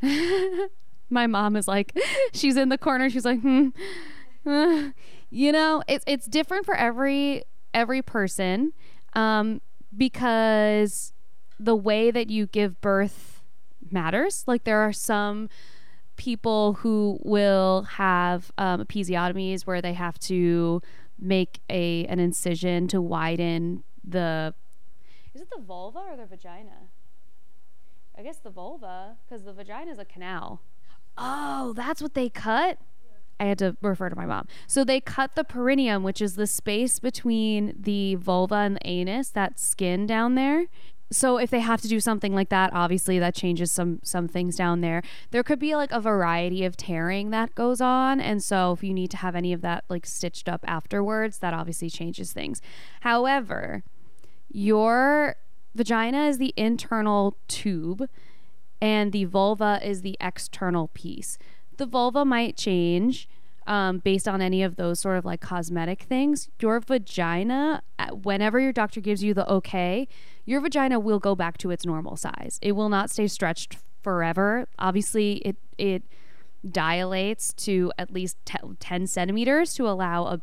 My 1.10 1.26
mom 1.26 1.56
is 1.56 1.68
like, 1.68 1.98
she's 2.32 2.56
in 2.56 2.70
the 2.70 2.78
corner. 2.78 3.08
She's 3.08 3.24
like, 3.24 3.40
hmm. 3.40 3.68
You 5.30 5.52
know, 5.52 5.82
it's 5.86 6.04
it's 6.06 6.26
different 6.26 6.64
for 6.64 6.74
every 6.74 7.44
every 7.74 8.00
person, 8.00 8.72
um, 9.12 9.60
because 9.94 11.12
the 11.58 11.76
way 11.76 12.10
that 12.10 12.30
you 12.30 12.46
give 12.46 12.80
birth 12.80 13.42
matters. 13.90 14.44
Like 14.46 14.64
there 14.64 14.78
are 14.78 14.92
some 14.92 15.48
people 16.16 16.74
who 16.74 17.18
will 17.22 17.82
have 17.82 18.52
um, 18.58 18.84
episiotomies 18.84 19.62
where 19.62 19.80
they 19.80 19.92
have 19.94 20.18
to 20.18 20.82
make 21.18 21.60
a 21.68 22.04
an 22.06 22.20
incision 22.20 22.86
to 22.88 23.00
widen 23.00 23.82
the 24.04 24.54
is 25.34 25.40
it 25.42 25.50
the 25.50 25.62
vulva 25.62 25.98
or 25.98 26.16
the 26.16 26.26
vagina? 26.26 26.88
I 28.16 28.22
guess 28.22 28.38
the 28.38 28.50
vulva 28.50 29.16
because 29.24 29.44
the 29.44 29.52
vagina 29.52 29.90
is 29.90 29.98
a 29.98 30.04
canal. 30.04 30.60
Oh, 31.16 31.72
that's 31.76 32.02
what 32.02 32.14
they 32.14 32.28
cut. 32.28 32.78
I 33.40 33.44
had 33.44 33.58
to 33.58 33.76
refer 33.80 34.08
to 34.08 34.16
my 34.16 34.26
mom. 34.26 34.48
So 34.66 34.82
they 34.82 35.00
cut 35.00 35.36
the 35.36 35.44
perineum, 35.44 36.02
which 36.02 36.20
is 36.20 36.34
the 36.34 36.48
space 36.48 36.98
between 36.98 37.72
the 37.78 38.16
vulva 38.16 38.56
and 38.56 38.76
the 38.76 38.86
anus, 38.86 39.28
that 39.30 39.60
skin 39.60 40.06
down 40.06 40.34
there 40.34 40.66
so 41.10 41.38
if 41.38 41.50
they 41.50 41.60
have 41.60 41.80
to 41.80 41.88
do 41.88 42.00
something 42.00 42.34
like 42.34 42.50
that 42.50 42.70
obviously 42.72 43.18
that 43.18 43.34
changes 43.34 43.72
some 43.72 44.00
some 44.02 44.28
things 44.28 44.56
down 44.56 44.80
there. 44.80 45.02
There 45.30 45.42
could 45.42 45.58
be 45.58 45.74
like 45.74 45.90
a 45.92 46.00
variety 46.00 46.64
of 46.64 46.76
tearing 46.76 47.30
that 47.30 47.54
goes 47.54 47.80
on. 47.80 48.20
And 48.20 48.42
so 48.42 48.72
if 48.72 48.84
you 48.84 48.92
need 48.92 49.10
to 49.12 49.16
have 49.18 49.34
any 49.34 49.52
of 49.52 49.60
that 49.62 49.84
like 49.88 50.06
stitched 50.06 50.48
up 50.48 50.64
afterwards 50.66 51.38
that 51.38 51.54
obviously 51.54 51.88
changes 51.90 52.32
things. 52.32 52.60
However 53.00 53.84
your 54.50 55.36
vagina 55.74 56.26
is 56.26 56.38
the 56.38 56.54
internal 56.56 57.36
tube 57.48 58.08
and 58.80 59.12
the 59.12 59.24
vulva 59.24 59.80
is 59.82 60.02
the 60.02 60.16
external 60.20 60.88
piece. 60.88 61.38
The 61.76 61.86
vulva 61.86 62.24
might 62.24 62.56
change 62.56 63.28
um, 63.68 63.98
based 63.98 64.26
on 64.26 64.42
any 64.42 64.64
of 64.64 64.74
those 64.74 64.98
sort 64.98 65.16
of 65.16 65.24
like 65.24 65.40
cosmetic 65.40 66.02
things 66.02 66.48
your 66.60 66.80
vagina 66.80 67.82
whenever 68.10 68.58
your 68.58 68.72
doctor 68.72 69.00
gives 69.00 69.22
you 69.22 69.32
the 69.34 69.48
okay 69.48 70.08
your 70.48 70.62
vagina 70.62 70.98
will 70.98 71.18
go 71.18 71.34
back 71.34 71.58
to 71.58 71.70
its 71.70 71.84
normal 71.84 72.16
size. 72.16 72.58
It 72.62 72.72
will 72.72 72.88
not 72.88 73.10
stay 73.10 73.26
stretched 73.26 73.76
forever. 74.02 74.66
Obviously, 74.78 75.34
it 75.44 75.56
it 75.76 76.02
dilates 76.68 77.52
to 77.52 77.92
at 77.98 78.10
least 78.10 78.38
10 78.80 79.06
centimeters 79.06 79.74
to 79.74 79.86
allow 79.86 80.24
a 80.24 80.40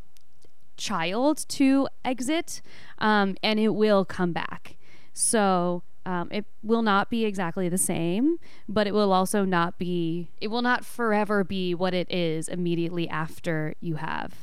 child 0.78 1.44
to 1.50 1.88
exit, 2.06 2.62
um, 3.00 3.36
and 3.42 3.60
it 3.60 3.70
will 3.70 4.06
come 4.06 4.32
back. 4.32 4.78
So 5.12 5.82
um, 6.06 6.30
it 6.32 6.46
will 6.62 6.82
not 6.82 7.10
be 7.10 7.26
exactly 7.26 7.68
the 7.68 7.78
same, 7.78 8.38
but 8.70 8.86
it 8.86 8.94
will 8.94 9.12
also 9.12 9.44
not 9.44 9.80
be, 9.80 10.30
it 10.40 10.50
will 10.50 10.62
not 10.62 10.86
forever 10.86 11.44
be 11.44 11.74
what 11.74 11.94
it 11.94 12.12
is 12.12 12.48
immediately 12.48 13.10
after 13.10 13.74
you 13.82 13.96
have 13.96 14.36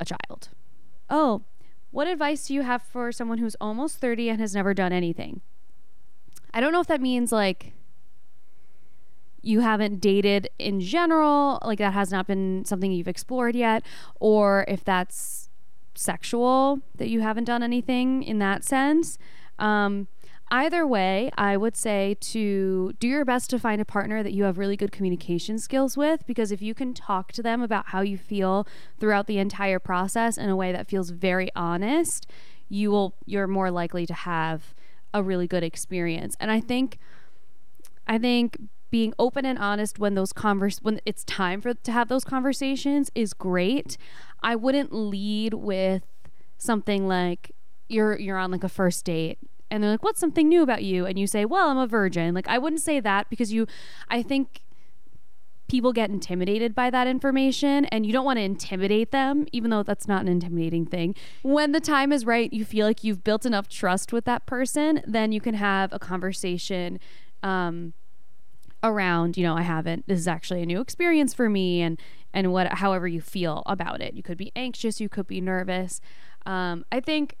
a 0.00 0.04
child. 0.04 0.48
Oh, 1.10 1.42
what 1.90 2.06
advice 2.06 2.46
do 2.46 2.54
you 2.54 2.62
have 2.62 2.82
for 2.82 3.12
someone 3.12 3.38
who's 3.38 3.56
almost 3.60 3.98
30 3.98 4.30
and 4.30 4.40
has 4.40 4.54
never 4.54 4.72
done 4.72 4.92
anything? 4.92 5.42
I 6.52 6.60
don't 6.60 6.72
know 6.72 6.80
if 6.80 6.86
that 6.86 7.00
means 7.00 7.32
like 7.32 7.72
you 9.42 9.60
haven't 9.60 10.00
dated 10.00 10.48
in 10.58 10.80
general, 10.80 11.58
like 11.62 11.78
that 11.78 11.92
has 11.92 12.10
not 12.10 12.26
been 12.26 12.64
something 12.64 12.90
you've 12.90 13.08
explored 13.08 13.54
yet, 13.54 13.84
or 14.18 14.64
if 14.68 14.82
that's 14.82 15.50
sexual, 15.94 16.80
that 16.96 17.08
you 17.08 17.20
haven't 17.20 17.44
done 17.44 17.62
anything 17.62 18.22
in 18.22 18.38
that 18.38 18.64
sense. 18.64 19.18
Um, 19.58 20.08
Either 20.50 20.86
way, 20.86 21.30
I 21.36 21.56
would 21.56 21.76
say 21.76 22.16
to 22.20 22.92
do 22.98 23.08
your 23.08 23.24
best 23.24 23.50
to 23.50 23.58
find 23.58 23.80
a 23.80 23.84
partner 23.84 24.22
that 24.22 24.32
you 24.32 24.44
have 24.44 24.58
really 24.58 24.76
good 24.76 24.92
communication 24.92 25.58
skills 25.58 25.96
with 25.96 26.26
because 26.26 26.52
if 26.52 26.60
you 26.60 26.74
can 26.74 26.92
talk 26.92 27.32
to 27.32 27.42
them 27.42 27.62
about 27.62 27.86
how 27.88 28.02
you 28.02 28.18
feel 28.18 28.66
throughout 29.00 29.26
the 29.26 29.38
entire 29.38 29.78
process 29.78 30.36
in 30.36 30.48
a 30.50 30.56
way 30.56 30.70
that 30.70 30.86
feels 30.86 31.10
very 31.10 31.50
honest, 31.56 32.30
you 32.68 32.90
will 32.90 33.14
you're 33.24 33.46
more 33.46 33.70
likely 33.70 34.06
to 34.06 34.14
have 34.14 34.74
a 35.14 35.22
really 35.22 35.46
good 35.46 35.62
experience. 35.62 36.36
And 36.38 36.50
I 36.50 36.60
think 36.60 36.98
I 38.06 38.18
think 38.18 38.58
being 38.90 39.14
open 39.18 39.44
and 39.44 39.58
honest 39.58 39.98
when 39.98 40.14
those 40.14 40.32
converse 40.32 40.78
when 40.82 41.00
it's 41.06 41.24
time 41.24 41.60
for 41.62 41.72
to 41.72 41.90
have 41.90 42.08
those 42.08 42.24
conversations 42.24 43.10
is 43.14 43.32
great. 43.32 43.96
I 44.42 44.56
wouldn't 44.56 44.92
lead 44.92 45.54
with 45.54 46.02
something 46.58 47.08
like 47.08 47.52
you're 47.88 48.18
you're 48.18 48.38
on 48.38 48.50
like 48.50 48.62
a 48.62 48.68
first 48.68 49.04
date 49.06 49.38
and 49.74 49.82
they're 49.82 49.90
like, 49.90 50.04
"What's 50.04 50.20
something 50.20 50.48
new 50.48 50.62
about 50.62 50.84
you?" 50.84 51.04
and 51.04 51.18
you 51.18 51.26
say, 51.26 51.44
"Well, 51.44 51.68
I'm 51.68 51.78
a 51.78 51.86
virgin." 51.86 52.32
Like 52.32 52.48
I 52.48 52.58
wouldn't 52.58 52.80
say 52.80 53.00
that 53.00 53.28
because 53.28 53.52
you 53.52 53.66
I 54.08 54.22
think 54.22 54.62
people 55.66 55.92
get 55.92 56.10
intimidated 56.10 56.74
by 56.74 56.90
that 56.90 57.06
information 57.06 57.84
and 57.86 58.06
you 58.06 58.12
don't 58.12 58.24
want 58.24 58.36
to 58.36 58.42
intimidate 58.42 59.10
them 59.10 59.46
even 59.50 59.70
though 59.70 59.82
that's 59.82 60.06
not 60.06 60.22
an 60.22 60.28
intimidating 60.28 60.86
thing. 60.86 61.14
When 61.42 61.72
the 61.72 61.80
time 61.80 62.12
is 62.12 62.24
right, 62.24 62.52
you 62.52 62.64
feel 62.64 62.86
like 62.86 63.02
you've 63.02 63.24
built 63.24 63.44
enough 63.44 63.68
trust 63.68 64.12
with 64.12 64.24
that 64.26 64.46
person, 64.46 65.02
then 65.06 65.32
you 65.32 65.40
can 65.40 65.54
have 65.54 65.92
a 65.92 65.98
conversation 65.98 67.00
um, 67.42 67.94
around, 68.84 69.36
you 69.36 69.42
know, 69.42 69.56
I 69.56 69.62
haven't 69.62 70.06
this 70.06 70.20
is 70.20 70.28
actually 70.28 70.62
a 70.62 70.66
new 70.66 70.80
experience 70.80 71.34
for 71.34 71.50
me 71.50 71.80
and 71.80 72.00
and 72.32 72.52
what 72.52 72.74
however 72.74 73.08
you 73.08 73.20
feel 73.20 73.64
about 73.66 74.00
it. 74.00 74.14
You 74.14 74.22
could 74.22 74.38
be 74.38 74.52
anxious, 74.54 75.00
you 75.00 75.08
could 75.08 75.26
be 75.26 75.40
nervous. 75.40 76.00
Um, 76.46 76.84
I 76.92 77.00
think 77.00 77.36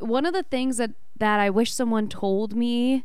one 0.00 0.26
of 0.26 0.32
the 0.34 0.42
things 0.42 0.78
that 0.78 0.90
that 1.16 1.40
I 1.40 1.50
wish 1.50 1.72
someone 1.72 2.08
told 2.08 2.54
me 2.54 3.04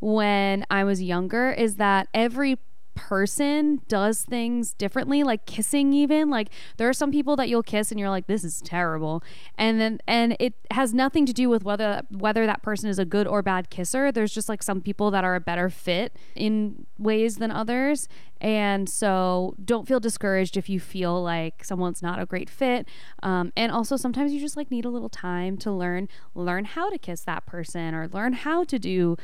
when 0.00 0.66
I 0.70 0.84
was 0.84 1.02
younger 1.02 1.52
is 1.52 1.76
that 1.76 2.08
every 2.12 2.58
person 2.94 3.80
does 3.88 4.22
things 4.22 4.74
differently 4.74 5.22
like 5.22 5.46
kissing 5.46 5.92
even 5.92 6.30
like 6.30 6.48
there 6.76 6.88
are 6.88 6.92
some 6.92 7.10
people 7.10 7.36
that 7.36 7.48
you'll 7.48 7.62
kiss 7.62 7.90
and 7.90 7.98
you're 7.98 8.10
like 8.10 8.26
this 8.26 8.44
is 8.44 8.60
terrible. 8.60 9.22
And 9.56 9.80
then 9.80 10.00
and 10.06 10.36
it 10.38 10.54
has 10.70 10.92
nothing 10.94 11.26
to 11.26 11.32
do 11.32 11.48
with 11.48 11.64
whether 11.64 12.02
whether 12.10 12.46
that 12.46 12.62
person 12.62 12.88
is 12.88 12.98
a 12.98 13.04
good 13.04 13.26
or 13.26 13.42
bad 13.42 13.70
kisser. 13.70 14.12
There's 14.12 14.32
just 14.32 14.48
like 14.48 14.62
some 14.62 14.80
people 14.80 15.10
that 15.10 15.24
are 15.24 15.34
a 15.34 15.40
better 15.40 15.70
fit 15.70 16.16
in 16.34 16.86
ways 16.98 17.36
than 17.36 17.50
others. 17.50 18.08
And 18.40 18.88
so 18.88 19.54
don't 19.64 19.86
feel 19.86 20.00
discouraged 20.00 20.56
if 20.56 20.68
you 20.68 20.80
feel 20.80 21.22
like 21.22 21.64
someone's 21.64 22.02
not 22.02 22.18
a 22.18 22.26
great 22.26 22.50
fit. 22.50 22.88
Um, 23.22 23.52
and 23.56 23.70
also 23.70 23.96
sometimes 23.96 24.32
you 24.32 24.40
just 24.40 24.56
like 24.56 24.70
need 24.70 24.84
a 24.84 24.90
little 24.90 25.08
time 25.08 25.56
to 25.58 25.70
learn 25.70 26.08
learn 26.34 26.64
how 26.64 26.90
to 26.90 26.98
kiss 26.98 27.22
that 27.22 27.46
person 27.46 27.94
or 27.94 28.08
learn 28.08 28.32
how 28.32 28.64
to 28.64 28.78
do 28.78 29.16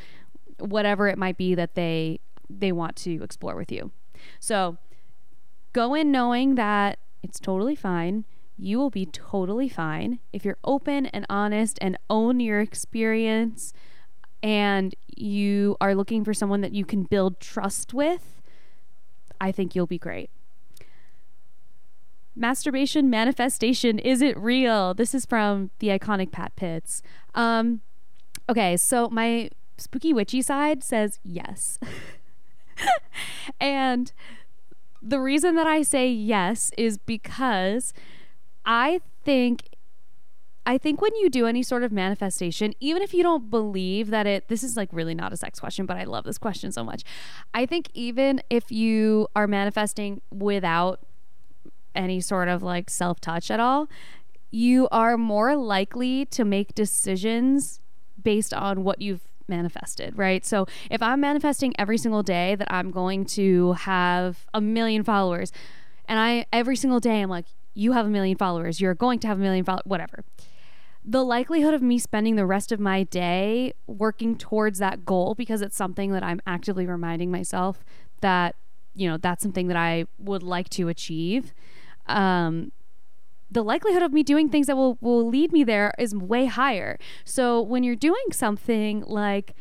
whatever 0.59 1.07
it 1.07 1.17
might 1.17 1.37
be 1.37 1.55
that 1.55 1.75
they 1.75 2.19
they 2.49 2.71
want 2.71 2.95
to 2.97 3.23
explore 3.23 3.55
with 3.55 3.71
you. 3.71 3.91
So 4.39 4.77
go 5.73 5.93
in 5.93 6.11
knowing 6.11 6.55
that 6.55 6.99
it's 7.21 7.39
totally 7.39 7.75
fine. 7.75 8.25
You 8.57 8.77
will 8.77 8.89
be 8.89 9.05
totally 9.05 9.69
fine 9.69 10.19
if 10.33 10.43
you're 10.43 10.57
open 10.63 11.05
and 11.07 11.25
honest 11.29 11.77
and 11.81 11.97
own 12.09 12.39
your 12.39 12.59
experience 12.59 13.73
and 14.41 14.95
you 15.15 15.75
are 15.81 15.95
looking 15.95 16.23
for 16.23 16.33
someone 16.33 16.61
that 16.61 16.73
you 16.73 16.85
can 16.85 17.03
build 17.03 17.39
trust 17.39 17.93
with. 17.93 18.41
I 19.39 19.51
think 19.51 19.75
you'll 19.75 19.87
be 19.87 19.97
great. 19.97 20.29
Masturbation 22.35 23.09
manifestation 23.09 23.99
is 23.99 24.21
it 24.21 24.37
real? 24.37 24.93
This 24.93 25.13
is 25.13 25.25
from 25.25 25.71
the 25.79 25.87
iconic 25.87 26.31
Pat 26.31 26.55
Pitts. 26.55 27.01
Um, 27.35 27.81
okay, 28.47 28.77
so 28.77 29.09
my 29.09 29.49
spooky 29.77 30.13
witchy 30.13 30.41
side 30.41 30.83
says 30.83 31.19
yes. 31.23 31.79
and 33.59 34.11
the 35.01 35.19
reason 35.19 35.55
that 35.55 35.67
I 35.67 35.81
say 35.81 36.09
yes 36.09 36.71
is 36.77 36.97
because 36.97 37.93
I 38.65 39.01
think 39.23 39.69
I 40.65 40.77
think 40.77 41.01
when 41.01 41.15
you 41.15 41.31
do 41.31 41.47
any 41.47 41.63
sort 41.63 41.81
of 41.81 41.91
manifestation, 41.91 42.75
even 42.79 43.01
if 43.01 43.11
you 43.11 43.23
don't 43.23 43.49
believe 43.49 44.11
that 44.11 44.27
it, 44.27 44.49
this 44.49 44.63
is 44.63 44.77
like 44.77 44.89
really 44.91 45.15
not 45.15 45.33
a 45.33 45.37
sex 45.37 45.59
question, 45.59 45.87
but 45.87 45.97
I 45.97 46.03
love 46.03 46.25
this 46.25 46.37
question 46.37 46.71
so 46.71 46.83
much. 46.83 47.03
I 47.55 47.65
think 47.65 47.89
even 47.95 48.39
if 48.51 48.71
you 48.71 49.27
are 49.35 49.47
manifesting 49.47 50.21
without 50.31 50.99
any 51.95 52.21
sort 52.21 52.49
of 52.49 52.61
like 52.61 52.89
self 52.89 53.19
touch 53.19 53.49
at 53.49 53.59
all, 53.59 53.89
you 54.51 54.87
are 54.91 55.17
more 55.17 55.55
likely 55.55 56.25
to 56.25 56.45
make 56.45 56.75
decisions 56.75 57.79
based 58.21 58.53
on 58.53 58.83
what 58.83 59.01
you've 59.01 59.28
manifested, 59.49 60.17
right? 60.17 60.45
So 60.45 60.67
if 60.89 61.01
I'm 61.01 61.19
manifesting 61.19 61.73
every 61.77 61.97
single 61.97 62.23
day 62.23 62.55
that 62.55 62.71
I'm 62.71 62.91
going 62.91 63.25
to 63.25 63.73
have 63.73 64.45
a 64.53 64.61
million 64.61 65.03
followers, 65.03 65.51
and 66.07 66.19
I 66.19 66.45
every 66.53 66.75
single 66.75 66.99
day 66.99 67.21
I'm 67.21 67.29
like, 67.29 67.45
you 67.73 67.93
have 67.93 68.05
a 68.05 68.09
million 68.09 68.37
followers, 68.37 68.79
you're 68.79 68.95
going 68.95 69.19
to 69.19 69.27
have 69.27 69.37
a 69.37 69.41
million 69.41 69.65
followers, 69.65 69.85
whatever. 69.85 70.23
The 71.03 71.23
likelihood 71.23 71.73
of 71.73 71.81
me 71.81 71.97
spending 71.97 72.35
the 72.35 72.45
rest 72.45 72.71
of 72.71 72.79
my 72.79 73.03
day 73.03 73.73
working 73.87 74.37
towards 74.37 74.79
that 74.79 75.05
goal 75.05 75.33
because 75.33 75.61
it's 75.61 75.75
something 75.75 76.11
that 76.11 76.23
I'm 76.23 76.41
actively 76.45 76.85
reminding 76.85 77.31
myself 77.31 77.83
that, 78.21 78.55
you 78.93 79.09
know, 79.09 79.17
that's 79.17 79.41
something 79.41 79.67
that 79.67 79.77
I 79.77 80.05
would 80.17 80.43
like 80.43 80.69
to 80.71 80.89
achieve. 80.89 81.53
Um, 82.07 82.71
the 83.51 83.63
likelihood 83.63 84.03
of 84.03 84.13
me 84.13 84.23
doing 84.23 84.49
things 84.49 84.67
that 84.67 84.75
will, 84.75 84.97
will 85.01 85.27
lead 85.27 85.51
me 85.51 85.63
there 85.63 85.93
is 85.97 86.15
way 86.15 86.45
higher. 86.45 86.97
So 87.25 87.61
when 87.61 87.83
you're 87.83 87.95
doing 87.95 88.31
something 88.31 89.03
like 89.07 89.55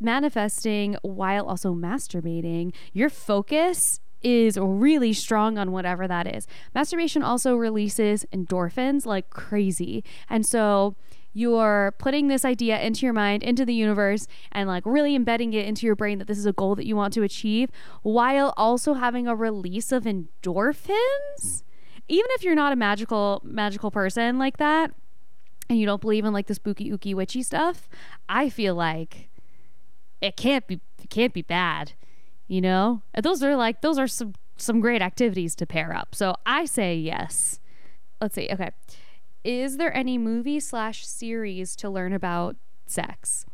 manifesting 0.00 0.96
while 1.02 1.46
also 1.46 1.74
masturbating, 1.74 2.74
your 2.92 3.08
focus 3.08 4.00
is 4.22 4.58
really 4.58 5.12
strong 5.12 5.56
on 5.56 5.70
whatever 5.70 6.08
that 6.08 6.26
is. 6.26 6.46
Masturbation 6.74 7.22
also 7.22 7.54
releases 7.54 8.24
endorphins 8.32 9.06
like 9.06 9.30
crazy. 9.30 10.02
And 10.28 10.44
so 10.44 10.96
you're 11.32 11.94
putting 11.98 12.28
this 12.28 12.44
idea 12.44 12.80
into 12.80 13.04
your 13.04 13.12
mind, 13.12 13.42
into 13.42 13.64
the 13.64 13.74
universe, 13.74 14.26
and 14.52 14.66
like 14.68 14.84
really 14.86 15.14
embedding 15.14 15.52
it 15.52 15.66
into 15.66 15.86
your 15.86 15.94
brain 15.94 16.18
that 16.18 16.26
this 16.26 16.38
is 16.38 16.46
a 16.46 16.52
goal 16.52 16.74
that 16.74 16.86
you 16.86 16.96
want 16.96 17.12
to 17.12 17.22
achieve 17.22 17.70
while 18.02 18.54
also 18.56 18.94
having 18.94 19.28
a 19.28 19.36
release 19.36 19.92
of 19.92 20.04
endorphins 20.04 21.62
even 22.08 22.26
if 22.32 22.44
you're 22.44 22.54
not 22.54 22.72
a 22.72 22.76
magical 22.76 23.40
magical 23.44 23.90
person 23.90 24.38
like 24.38 24.58
that 24.58 24.92
and 25.68 25.78
you 25.78 25.86
don't 25.86 26.00
believe 26.00 26.24
in 26.24 26.32
like 26.32 26.46
the 26.46 26.54
spooky 26.54 26.90
ooky 26.90 27.14
witchy 27.14 27.42
stuff, 27.42 27.88
I 28.28 28.48
feel 28.48 28.74
like 28.74 29.28
it 30.20 30.36
can't 30.36 30.66
be 30.66 30.80
it 31.02 31.10
can't 31.10 31.32
be 31.32 31.42
bad. 31.42 31.92
You 32.48 32.60
know? 32.60 33.02
Those 33.20 33.42
are 33.42 33.56
like 33.56 33.80
those 33.80 33.98
are 33.98 34.06
some 34.06 34.34
some 34.56 34.80
great 34.80 35.02
activities 35.02 35.54
to 35.56 35.66
pair 35.66 35.94
up. 35.94 36.14
So 36.14 36.36
I 36.46 36.64
say 36.64 36.96
yes. 36.96 37.60
Let's 38.20 38.34
see. 38.34 38.48
Okay. 38.50 38.70
Is 39.44 39.76
there 39.76 39.94
any 39.94 40.18
movie 40.18 40.60
slash 40.60 41.06
series 41.06 41.76
to 41.76 41.90
learn 41.90 42.12
about 42.12 42.56
sex? 42.86 43.46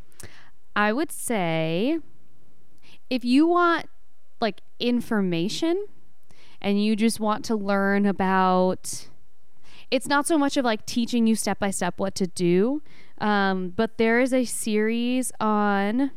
I 0.75 0.93
would 0.93 1.13
say 1.13 1.99
if 3.11 3.25
you 3.25 3.47
want 3.47 3.87
like 4.41 4.63
information 4.81 5.87
and 6.63 6.83
you 6.83 6.97
just 6.97 7.21
want 7.21 7.45
to 7.45 7.55
learn 7.55 8.07
about 8.07 9.09
it's 9.91 10.09
not 10.09 10.27
so 10.27 10.39
much 10.39 10.57
of 10.57 10.65
like 10.65 10.87
teaching 10.87 11.27
you 11.27 11.37
step 11.37 11.59
by 11.59 11.71
step 11.71 12.01
what 12.01 12.15
to 12.15 12.27
do 12.27 12.81
um, 13.19 13.69
but 13.69 13.99
there 13.99 14.21
is 14.21 14.33
a 14.33 14.47
series 14.47 15.31
on 15.39 16.11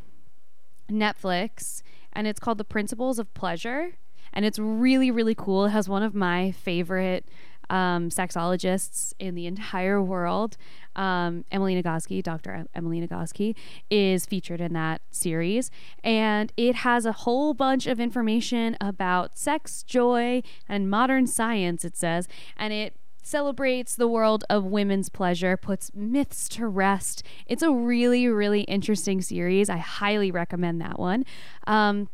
netflix 0.90 1.82
and 2.14 2.28
it's 2.28 2.40
called 2.40 2.58
the 2.58 2.64
principles 2.64 3.20
of 3.20 3.34
pleasure 3.34 3.98
and 4.36 4.46
it's 4.46 4.60
really 4.60 5.10
really 5.10 5.34
cool. 5.34 5.66
It 5.66 5.70
has 5.70 5.88
one 5.88 6.04
of 6.04 6.14
my 6.14 6.52
favorite 6.52 7.25
um, 7.69 8.10
sexologists 8.10 9.13
in 9.19 9.36
the 9.36 9.45
entire 9.45 10.01
world. 10.01 10.57
Um, 10.95 11.43
Emily 11.51 11.81
Nagoski, 11.81 12.24
Dr. 12.24 12.65
Emily 12.74 13.05
Nagoski, 13.05 13.55
is 13.89 14.25
featured 14.25 14.62
in 14.62 14.74
that 14.74 15.01
series. 15.12 15.72
And 16.03 16.53
it 16.55 16.75
has 16.75 17.05
a 17.05 17.12
whole 17.12 17.53
bunch 17.53 17.86
of 17.88 18.00
information 18.00 18.77
about 18.79 19.38
sex, 19.38 19.84
joy, 19.84 20.41
and 20.69 20.89
modern 20.89 21.27
science, 21.27 21.84
it 21.84 21.98
says. 21.98 22.27
And 22.55 22.72
it 22.72 22.95
celebrates 23.25 23.95
the 23.95 24.07
world 24.07 24.43
of 24.50 24.63
women's 24.63 25.10
pleasure, 25.10 25.57
puts 25.57 25.91
myths 25.95 26.48
to 26.48 26.67
rest. 26.67 27.24
It's 27.48 27.63
a 27.63 27.72
really, 27.72 28.27
really 28.27 28.62
interesting 28.62 29.22
series. 29.22 29.69
I 29.69 29.77
highly 29.77 30.29
recommend 30.31 30.79
that 30.81 31.00
one. 31.00 31.25
Um, 31.65 32.07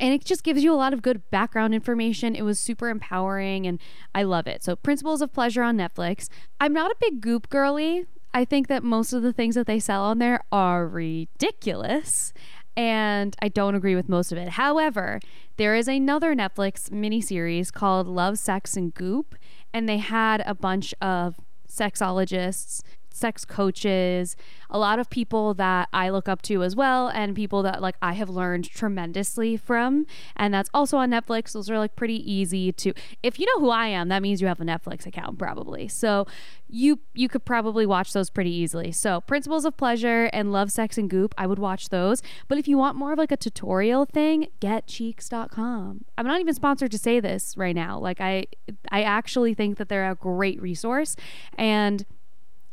and 0.00 0.14
it 0.14 0.24
just 0.24 0.42
gives 0.42 0.64
you 0.64 0.72
a 0.72 0.74
lot 0.74 0.92
of 0.92 1.02
good 1.02 1.30
background 1.30 1.74
information. 1.74 2.34
It 2.34 2.42
was 2.42 2.58
super 2.58 2.88
empowering 2.88 3.66
and 3.66 3.78
I 4.14 4.22
love 4.22 4.46
it. 4.46 4.64
So, 4.64 4.74
Principles 4.74 5.20
of 5.20 5.32
Pleasure 5.32 5.62
on 5.62 5.76
Netflix. 5.76 6.28
I'm 6.58 6.72
not 6.72 6.90
a 6.90 6.96
big 7.00 7.20
goop 7.20 7.48
girly. 7.50 8.06
I 8.32 8.44
think 8.44 8.68
that 8.68 8.82
most 8.82 9.12
of 9.12 9.22
the 9.22 9.32
things 9.32 9.54
that 9.56 9.66
they 9.66 9.78
sell 9.78 10.04
on 10.04 10.18
there 10.18 10.40
are 10.50 10.88
ridiculous 10.88 12.32
and 12.76 13.36
I 13.42 13.48
don't 13.48 13.74
agree 13.74 13.94
with 13.94 14.08
most 14.08 14.32
of 14.32 14.38
it. 14.38 14.50
However, 14.50 15.20
there 15.58 15.74
is 15.74 15.86
another 15.86 16.34
Netflix 16.34 16.88
miniseries 16.88 17.72
called 17.72 18.06
Love, 18.06 18.38
Sex, 18.38 18.76
and 18.76 18.94
Goop, 18.94 19.34
and 19.74 19.88
they 19.88 19.98
had 19.98 20.42
a 20.46 20.54
bunch 20.54 20.94
of 21.02 21.36
sexologists 21.68 22.80
sex 23.12 23.44
coaches, 23.44 24.36
a 24.68 24.78
lot 24.78 24.98
of 24.98 25.10
people 25.10 25.54
that 25.54 25.88
I 25.92 26.10
look 26.10 26.28
up 26.28 26.42
to 26.42 26.62
as 26.62 26.76
well, 26.76 27.08
and 27.08 27.34
people 27.34 27.62
that 27.62 27.82
like 27.82 27.96
I 28.00 28.12
have 28.14 28.30
learned 28.30 28.70
tremendously 28.70 29.56
from. 29.56 30.06
And 30.36 30.54
that's 30.54 30.70
also 30.72 30.96
on 30.98 31.10
Netflix. 31.10 31.52
Those 31.52 31.70
are 31.70 31.78
like 31.78 31.96
pretty 31.96 32.30
easy 32.30 32.72
to. 32.72 32.92
If 33.22 33.38
you 33.38 33.46
know 33.46 33.60
who 33.60 33.70
I 33.70 33.88
am, 33.88 34.08
that 34.08 34.22
means 34.22 34.40
you 34.40 34.48
have 34.48 34.60
a 34.60 34.64
Netflix 34.64 35.06
account 35.06 35.38
probably. 35.38 35.88
So 35.88 36.26
you 36.68 37.00
you 37.14 37.28
could 37.28 37.44
probably 37.44 37.84
watch 37.84 38.12
those 38.12 38.30
pretty 38.30 38.52
easily. 38.52 38.92
So 38.92 39.20
Principles 39.22 39.64
of 39.64 39.76
Pleasure 39.76 40.30
and 40.32 40.52
Love, 40.52 40.70
Sex, 40.70 40.96
and 40.96 41.10
Goop, 41.10 41.34
I 41.36 41.46
would 41.46 41.58
watch 41.58 41.88
those. 41.88 42.22
But 42.48 42.58
if 42.58 42.68
you 42.68 42.78
want 42.78 42.96
more 42.96 43.12
of 43.12 43.18
like 43.18 43.32
a 43.32 43.36
tutorial 43.36 44.04
thing, 44.06 44.48
getcheex.com. 44.60 46.04
I'm 46.16 46.26
not 46.26 46.40
even 46.40 46.54
sponsored 46.54 46.92
to 46.92 46.98
say 46.98 47.20
this 47.20 47.56
right 47.56 47.74
now. 47.74 47.98
Like 47.98 48.20
I 48.20 48.46
I 48.90 49.02
actually 49.02 49.54
think 49.54 49.78
that 49.78 49.88
they're 49.88 50.10
a 50.10 50.14
great 50.14 50.60
resource 50.62 51.16
and 51.58 52.04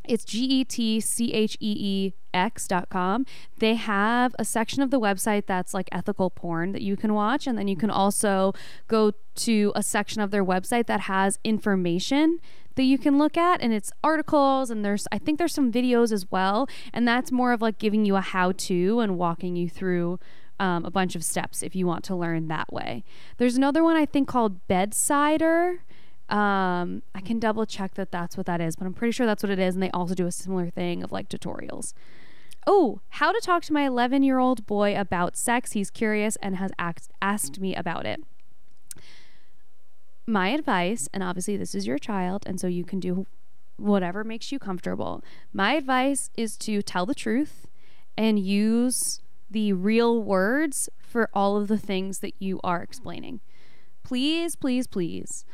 it's 0.07 0.25
G 0.25 0.43
E 0.45 0.63
T 0.63 0.99
C 0.99 1.33
H 1.33 1.57
E 1.59 1.75
E 1.77 2.13
X 2.33 2.67
dot 2.67 2.89
com. 2.89 3.25
They 3.57 3.75
have 3.75 4.35
a 4.39 4.45
section 4.45 4.81
of 4.81 4.91
the 4.91 4.99
website 4.99 5.45
that's 5.45 5.73
like 5.73 5.89
ethical 5.91 6.29
porn 6.29 6.71
that 6.71 6.81
you 6.81 6.95
can 6.95 7.13
watch. 7.13 7.47
And 7.47 7.57
then 7.57 7.67
you 7.67 7.75
can 7.75 7.89
also 7.89 8.53
go 8.87 9.11
to 9.35 9.71
a 9.75 9.83
section 9.83 10.21
of 10.21 10.31
their 10.31 10.45
website 10.45 10.87
that 10.87 11.01
has 11.01 11.39
information 11.43 12.39
that 12.75 12.83
you 12.83 12.97
can 12.97 13.17
look 13.17 13.35
at 13.37 13.59
and 13.61 13.73
it's 13.73 13.91
articles 14.03 14.69
and 14.69 14.85
there's 14.85 15.07
I 15.11 15.17
think 15.17 15.39
there's 15.39 15.53
some 15.53 15.71
videos 15.71 16.11
as 16.11 16.29
well 16.29 16.67
and 16.93 17.07
that's 17.07 17.31
more 17.31 17.51
of 17.51 17.59
like 17.59 17.79
giving 17.79 18.05
you 18.05 18.15
a 18.15 18.21
how 18.21 18.51
to 18.51 18.99
and 18.99 19.17
walking 19.17 19.55
you 19.55 19.67
through 19.67 20.19
um, 20.59 20.85
a 20.85 20.91
bunch 20.91 21.15
of 21.15 21.23
steps 21.23 21.61
if 21.61 21.75
you 21.75 21.85
want 21.85 22.03
to 22.05 22.15
learn 22.15 22.47
that 22.47 22.71
way. 22.71 23.03
There's 23.37 23.57
another 23.57 23.83
one 23.83 23.95
I 23.95 24.05
think 24.05 24.27
called 24.27 24.67
Bedsider 24.67 25.79
um, 26.29 27.03
I 27.15 27.21
can 27.21 27.39
double 27.39 27.65
check 27.65 27.93
that 27.93 28.11
that's 28.11 28.35
what 28.35 28.45
that 28.47 28.59
is, 28.59 28.75
but 28.75 28.85
I'm 28.85 28.93
pretty 28.93 29.13
sure 29.13 29.25
that's 29.25 29.43
what 29.43 29.49
it 29.49 29.59
is. 29.59 29.75
And 29.75 29.83
they 29.83 29.91
also 29.91 30.13
do 30.13 30.27
a 30.27 30.31
similar 30.31 30.69
thing 30.69 31.03
of 31.03 31.11
like 31.11 31.29
tutorials. 31.29 31.93
Oh, 32.65 32.99
how 33.09 33.31
to 33.31 33.39
talk 33.41 33.63
to 33.63 33.73
my 33.73 33.85
11 33.85 34.23
year 34.23 34.39
old 34.39 34.65
boy 34.65 34.99
about 34.99 35.37
sex. 35.37 35.71
He's 35.71 35.89
curious 35.89 36.35
and 36.37 36.57
has 36.57 36.71
asked, 36.77 37.11
asked 37.21 37.59
me 37.61 37.75
about 37.75 38.05
it. 38.05 38.21
My 40.25 40.49
advice, 40.49 41.07
and 41.13 41.23
obviously 41.23 41.55
this 41.55 41.73
is 41.73 41.87
your 41.87 41.97
child, 41.97 42.43
and 42.45 42.59
so 42.59 42.67
you 42.67 42.83
can 42.83 42.99
do 42.99 43.25
whatever 43.77 44.25
makes 44.25 44.51
you 44.51 44.59
comfortable. 44.59 45.23
My 45.53 45.73
advice 45.73 46.29
is 46.35 46.57
to 46.57 46.81
tell 46.81 47.05
the 47.05 47.15
truth 47.15 47.67
and 48.17 48.37
use 48.37 49.21
the 49.49 49.71
real 49.71 50.21
words 50.21 50.89
for 50.99 51.29
all 51.33 51.55
of 51.55 51.69
the 51.69 51.77
things 51.77 52.19
that 52.19 52.33
you 52.39 52.59
are 52.65 52.81
explaining. 52.81 53.39
Please, 54.03 54.57
please, 54.57 54.87
please 54.87 55.45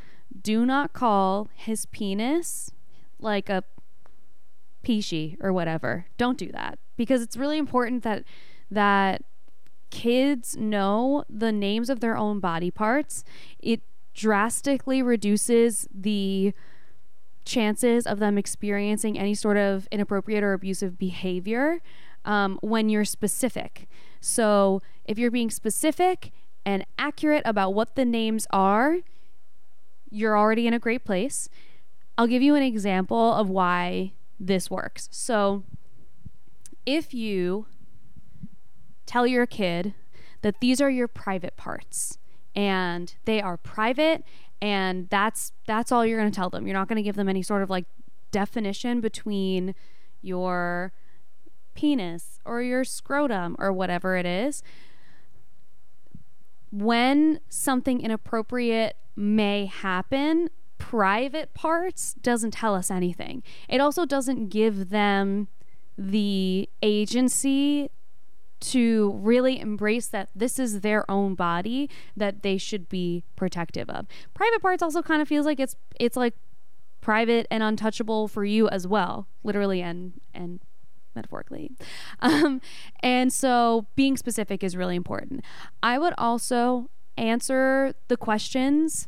do 0.41 0.65
not 0.65 0.93
call 0.93 1.49
his 1.53 1.85
penis 1.87 2.71
like 3.19 3.49
a 3.49 3.63
peachy 4.81 5.37
or 5.39 5.53
whatever. 5.53 6.05
Don't 6.17 6.37
do 6.37 6.51
that 6.51 6.77
because 6.97 7.21
it's 7.21 7.37
really 7.37 7.57
important 7.57 8.03
that 8.03 8.23
that 8.69 9.23
kids 9.89 10.57
know 10.57 11.23
the 11.29 11.51
names 11.51 11.89
of 11.89 11.99
their 11.99 12.17
own 12.17 12.39
body 12.39 12.71
parts. 12.71 13.23
It 13.59 13.81
drastically 14.13 15.01
reduces 15.01 15.87
the 15.93 16.53
chances 17.45 18.07
of 18.07 18.19
them 18.19 18.37
experiencing 18.37 19.17
any 19.17 19.35
sort 19.35 19.57
of 19.57 19.87
inappropriate 19.91 20.43
or 20.43 20.53
abusive 20.53 20.97
behavior 20.97 21.79
um, 22.25 22.57
when 22.61 22.89
you're 22.89 23.05
specific. 23.05 23.87
So, 24.21 24.81
if 25.05 25.19
you're 25.19 25.31
being 25.31 25.51
specific 25.51 26.31
and 26.65 26.85
accurate 26.97 27.43
about 27.45 27.73
what 27.73 27.95
the 27.95 28.05
names 28.05 28.47
are, 28.51 28.99
you're 30.13 30.37
already 30.37 30.67
in 30.67 30.73
a 30.73 30.79
great 30.79 31.03
place. 31.03 31.49
I'll 32.17 32.27
give 32.27 32.43
you 32.43 32.55
an 32.55 32.63
example 32.63 33.33
of 33.33 33.49
why 33.49 34.13
this 34.39 34.69
works. 34.69 35.09
So, 35.11 35.63
if 36.85 37.13
you 37.13 37.65
tell 39.05 39.25
your 39.25 39.45
kid 39.45 39.93
that 40.41 40.59
these 40.59 40.79
are 40.79 40.89
your 40.89 41.07
private 41.07 41.57
parts 41.57 42.19
and 42.55 43.15
they 43.25 43.41
are 43.41 43.57
private 43.57 44.23
and 44.61 45.09
that's 45.09 45.53
that's 45.65 45.91
all 45.91 46.05
you're 46.05 46.19
going 46.19 46.31
to 46.31 46.35
tell 46.35 46.49
them. 46.49 46.67
You're 46.67 46.75
not 46.75 46.87
going 46.87 46.97
to 46.97 47.03
give 47.03 47.15
them 47.15 47.27
any 47.27 47.41
sort 47.41 47.63
of 47.63 47.69
like 47.69 47.85
definition 48.31 49.01
between 49.01 49.75
your 50.21 50.93
penis 51.73 52.39
or 52.45 52.61
your 52.61 52.83
scrotum 52.83 53.55
or 53.59 53.73
whatever 53.73 54.15
it 54.15 54.25
is. 54.25 54.61
When 56.71 57.39
something 57.49 58.01
inappropriate 58.01 58.95
may 59.15 59.65
happen, 59.65 60.49
private 60.77 61.53
parts 61.53 62.13
doesn't 62.15 62.51
tell 62.51 62.75
us 62.75 62.91
anything. 62.91 63.43
It 63.69 63.79
also 63.79 64.05
doesn't 64.05 64.49
give 64.49 64.89
them 64.89 65.47
the 65.97 66.69
agency 66.81 67.89
to 68.59 69.11
really 69.21 69.59
embrace 69.59 70.07
that 70.07 70.29
this 70.33 70.57
is 70.57 70.81
their 70.81 71.09
own 71.11 71.35
body 71.35 71.89
that 72.15 72.43
they 72.43 72.57
should 72.57 72.87
be 72.87 73.23
protective 73.35 73.89
of. 73.89 74.07
Private 74.33 74.61
parts 74.61 74.81
also 74.81 75.01
kind 75.01 75.21
of 75.21 75.27
feels 75.27 75.45
like 75.45 75.59
it's 75.59 75.75
it's 75.99 76.15
like 76.15 76.33
private 77.01 77.45
and 77.51 77.61
untouchable 77.61 78.29
for 78.29 78.45
you 78.45 78.69
as 78.69 78.87
well, 78.87 79.27
literally 79.43 79.81
and 79.81 80.13
and 80.33 80.59
metaphorically. 81.15 81.71
Um, 82.19 82.61
and 83.01 83.33
so 83.33 83.87
being 83.95 84.15
specific 84.15 84.63
is 84.63 84.77
really 84.77 84.95
important. 84.95 85.43
I 85.81 85.97
would 85.97 86.13
also 86.17 86.89
answer 87.17 87.93
the 88.07 88.17
questions 88.17 89.07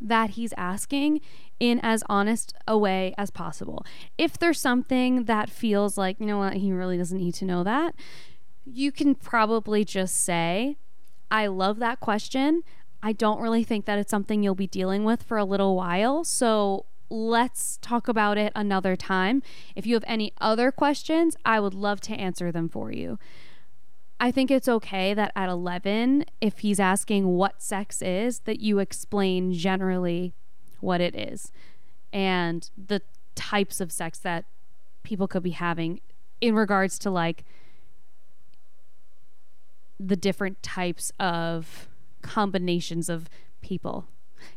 that 0.00 0.30
he's 0.30 0.52
asking 0.56 1.20
in 1.60 1.78
as 1.82 2.02
honest 2.08 2.54
a 2.66 2.76
way 2.76 3.14
as 3.16 3.30
possible. 3.30 3.86
If 4.18 4.36
there's 4.38 4.60
something 4.60 5.24
that 5.24 5.48
feels 5.48 5.96
like, 5.96 6.18
you 6.18 6.26
know 6.26 6.38
what, 6.38 6.54
he 6.54 6.72
really 6.72 6.98
doesn't 6.98 7.18
need 7.18 7.34
to 7.34 7.44
know 7.44 7.62
that, 7.62 7.94
you 8.64 8.90
can 8.90 9.14
probably 9.14 9.84
just 9.84 10.24
say, 10.24 10.76
I 11.30 11.46
love 11.46 11.78
that 11.78 12.00
question. 12.00 12.62
I 13.02 13.12
don't 13.12 13.40
really 13.40 13.64
think 13.64 13.84
that 13.86 13.98
it's 13.98 14.10
something 14.10 14.42
you'll 14.42 14.54
be 14.54 14.66
dealing 14.66 15.04
with 15.04 15.22
for 15.22 15.36
a 15.36 15.44
little 15.44 15.76
while. 15.76 16.24
So 16.24 16.86
let's 17.10 17.78
talk 17.82 18.08
about 18.08 18.38
it 18.38 18.52
another 18.54 18.96
time. 18.96 19.42
If 19.76 19.86
you 19.86 19.94
have 19.94 20.04
any 20.06 20.32
other 20.40 20.72
questions, 20.72 21.36
I 21.44 21.60
would 21.60 21.74
love 21.74 22.00
to 22.02 22.14
answer 22.14 22.50
them 22.50 22.68
for 22.68 22.90
you. 22.92 23.18
I 24.22 24.30
think 24.30 24.52
it's 24.52 24.68
okay 24.68 25.14
that 25.14 25.32
at 25.34 25.48
11, 25.48 26.26
if 26.40 26.60
he's 26.60 26.78
asking 26.78 27.26
what 27.26 27.60
sex 27.60 28.00
is, 28.00 28.38
that 28.40 28.60
you 28.60 28.78
explain 28.78 29.52
generally 29.52 30.32
what 30.78 31.00
it 31.00 31.16
is 31.16 31.50
and 32.12 32.70
the 32.78 33.02
types 33.34 33.80
of 33.80 33.90
sex 33.90 34.20
that 34.20 34.44
people 35.02 35.26
could 35.26 35.42
be 35.42 35.50
having 35.50 36.00
in 36.40 36.54
regards 36.54 37.00
to 37.00 37.10
like 37.10 37.44
the 39.98 40.14
different 40.14 40.62
types 40.62 41.10
of 41.18 41.88
combinations 42.22 43.08
of 43.08 43.28
people, 43.60 44.06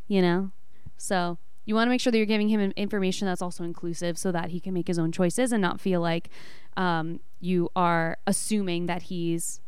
you 0.08 0.22
know? 0.22 0.52
So 0.96 1.40
you 1.66 1.74
want 1.74 1.88
to 1.88 1.90
make 1.90 2.02
sure 2.02 2.12
that 2.12 2.18
you're 2.18 2.28
giving 2.28 2.50
him 2.50 2.72
information 2.76 3.26
that's 3.26 3.42
also 3.42 3.64
inclusive 3.64 4.20
so 4.20 4.32
that 4.32 4.52
he 4.52 4.60
can 4.60 4.76
make 4.76 4.88
his 4.88 5.00
own 5.00 5.12
choices 5.12 5.52
and 5.52 5.60
not 5.60 5.82
feel 5.82 6.02
like 6.02 6.30
um, 6.78 7.20
you 7.40 7.70
are 7.76 8.18
assuming 8.28 8.86
that 8.88 9.04
he's 9.04 9.62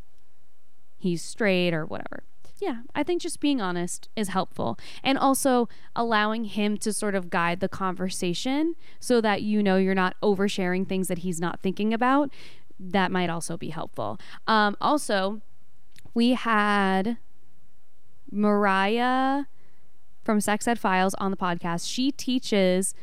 he's 0.97 1.21
straight 1.21 1.73
or 1.73 1.85
whatever 1.85 2.23
yeah, 2.59 2.81
I 2.95 3.03
think 3.03 3.21
just 3.21 3.39
being 3.39 3.61
honest 3.61 4.09
is 4.15 4.29
helpful. 4.29 4.79
And 5.03 5.17
also 5.17 5.69
allowing 5.95 6.45
him 6.45 6.77
to 6.77 6.91
sort 6.91 7.15
of 7.15 7.29
guide 7.29 7.59
the 7.59 7.69
conversation 7.69 8.75
so 8.99 9.21
that 9.21 9.41
you 9.41 9.61
know 9.61 9.77
you're 9.77 9.95
not 9.95 10.15
oversharing 10.23 10.87
things 10.87 11.07
that 11.07 11.19
he's 11.19 11.39
not 11.39 11.59
thinking 11.61 11.93
about. 11.93 12.31
That 12.79 13.11
might 13.11 13.29
also 13.29 13.57
be 13.57 13.69
helpful. 13.69 14.19
Um, 14.47 14.75
also, 14.81 15.41
we 16.13 16.33
had 16.33 17.17
Mariah 18.31 19.45
from 20.23 20.41
Sex 20.41 20.67
Ed 20.67 20.79
Files 20.79 21.13
on 21.15 21.31
the 21.31 21.37
podcast. 21.37 21.91
She 21.91 22.11
teaches, 22.11 22.93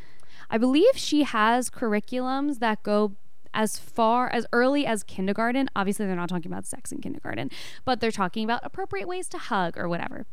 I 0.51 0.59
believe 0.59 0.97
she 0.97 1.23
has 1.23 1.71
curriculums 1.71 2.59
that 2.59 2.83
go 2.83 3.13
as 3.55 3.79
far 3.79 4.29
as 4.29 4.47
early 4.53 4.85
as 4.85 5.03
kindergarten. 5.03 5.71
Obviously, 5.75 6.05
they're 6.05 6.17
not 6.17 6.29
talking 6.29 6.53
about 6.53 6.67
sex 6.67 6.93
in 6.93 7.01
kindergarten, 7.01 7.51
but 7.85 8.01
they're 8.01 8.11
talking 8.11 8.45
about 8.45 8.61
appropriate 8.65 9.09
ways 9.09 9.29
to 9.29 9.39
hug 9.39 9.79
or 9.79 9.89
whatever. 9.89 10.27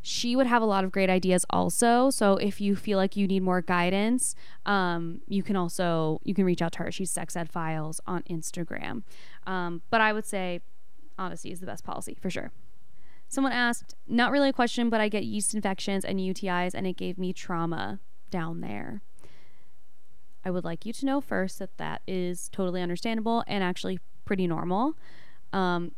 She 0.00 0.36
would 0.36 0.46
have 0.46 0.62
a 0.62 0.64
lot 0.64 0.84
of 0.84 0.92
great 0.92 1.10
ideas 1.10 1.44
also. 1.50 2.08
So 2.08 2.36
if 2.36 2.60
you 2.60 2.76
feel 2.76 2.96
like 2.96 3.16
you 3.16 3.26
need 3.26 3.42
more 3.42 3.60
guidance, 3.60 4.34
um, 4.64 5.20
you 5.26 5.42
can 5.42 5.56
also 5.56 6.20
you 6.24 6.34
can 6.34 6.44
reach 6.44 6.62
out 6.62 6.72
to 6.72 6.78
her. 6.78 6.92
She's 6.92 7.10
Sex 7.10 7.36
Ed 7.36 7.50
Files 7.50 8.00
on 8.06 8.22
Instagram. 8.22 9.02
Um, 9.46 9.82
but 9.90 10.00
I 10.00 10.12
would 10.12 10.24
say 10.24 10.60
honesty 11.18 11.50
is 11.50 11.60
the 11.60 11.66
best 11.66 11.84
policy 11.84 12.16
for 12.20 12.30
sure. 12.30 12.52
Someone 13.28 13.52
asked, 13.52 13.94
not 14.06 14.32
really 14.32 14.48
a 14.48 14.54
question, 14.54 14.88
but 14.88 15.02
I 15.02 15.10
get 15.10 15.24
yeast 15.24 15.54
infections 15.54 16.02
and 16.02 16.18
UTIs, 16.18 16.72
and 16.72 16.86
it 16.86 16.96
gave 16.96 17.18
me 17.18 17.34
trauma 17.34 18.00
down 18.30 18.62
there. 18.62 19.02
I 20.44 20.50
would 20.50 20.64
like 20.64 20.86
you 20.86 20.92
to 20.94 21.06
know 21.06 21.20
first 21.20 21.58
that 21.58 21.76
that 21.78 22.02
is 22.06 22.48
totally 22.50 22.80
understandable 22.80 23.44
and 23.46 23.62
actually 23.62 23.98
pretty 24.24 24.46
normal. 24.46 24.94
Um, 25.52 25.92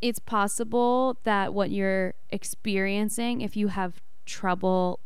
it's 0.00 0.18
possible 0.18 1.18
that 1.24 1.54
what 1.54 1.70
you're 1.70 2.14
experiencing, 2.30 3.40
if 3.40 3.56
you 3.56 3.68
have 3.68 4.02
trouble, 4.26 5.00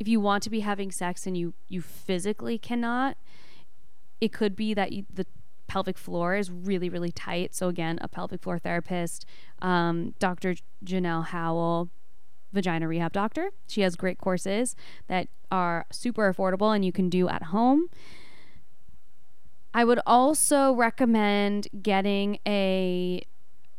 if 0.00 0.08
you 0.08 0.20
want 0.20 0.42
to 0.42 0.50
be 0.50 0.60
having 0.60 0.90
sex 0.90 1.26
and 1.26 1.36
you 1.36 1.54
you 1.68 1.80
physically 1.80 2.58
cannot, 2.58 3.16
it 4.20 4.32
could 4.32 4.56
be 4.56 4.74
that 4.74 4.92
you, 4.92 5.06
the 5.12 5.26
pelvic 5.66 5.96
floor 5.96 6.34
is 6.34 6.50
really 6.50 6.88
really 6.88 7.12
tight. 7.12 7.54
So 7.54 7.68
again, 7.68 7.98
a 8.02 8.08
pelvic 8.08 8.42
floor 8.42 8.58
therapist, 8.58 9.24
um, 9.62 10.14
Dr. 10.18 10.56
Janelle 10.84 11.26
Howell 11.26 11.90
vagina 12.54 12.88
rehab 12.88 13.12
doctor. 13.12 13.50
She 13.66 13.82
has 13.82 13.96
great 13.96 14.18
courses 14.18 14.74
that 15.08 15.28
are 15.50 15.86
super 15.90 16.32
affordable 16.32 16.74
and 16.74 16.84
you 16.84 16.92
can 16.92 17.10
do 17.10 17.28
at 17.28 17.44
home. 17.44 17.88
I 19.74 19.84
would 19.84 20.00
also 20.06 20.72
recommend 20.72 21.66
getting 21.82 22.38
a 22.46 23.26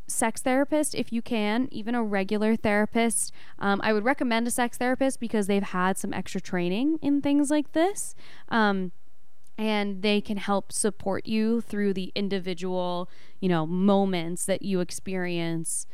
sex 0.07 0.41
therapist 0.41 0.93
if 0.93 1.11
you 1.11 1.21
can, 1.21 1.67
even 1.71 1.95
a 1.95 2.03
regular 2.03 2.55
therapist. 2.55 3.31
Um, 3.57 3.79
I 3.83 3.93
would 3.93 4.03
recommend 4.03 4.47
a 4.47 4.51
sex 4.51 4.77
therapist 4.77 5.19
because 5.19 5.47
they've 5.47 5.63
had 5.63 5.97
some 5.97 6.13
extra 6.13 6.41
training 6.41 6.99
in 7.01 7.21
things 7.21 7.49
like 7.49 7.71
this. 7.71 8.13
Um, 8.49 8.91
and 9.57 10.01
they 10.01 10.19
can 10.19 10.37
help 10.37 10.73
support 10.73 11.25
you 11.25 11.61
through 11.61 11.93
the 11.93 12.11
individual, 12.13 13.09
you 13.39 13.47
know, 13.47 13.65
moments 13.65 14.45
that 14.45 14.61
you 14.61 14.81
experience 14.81 15.87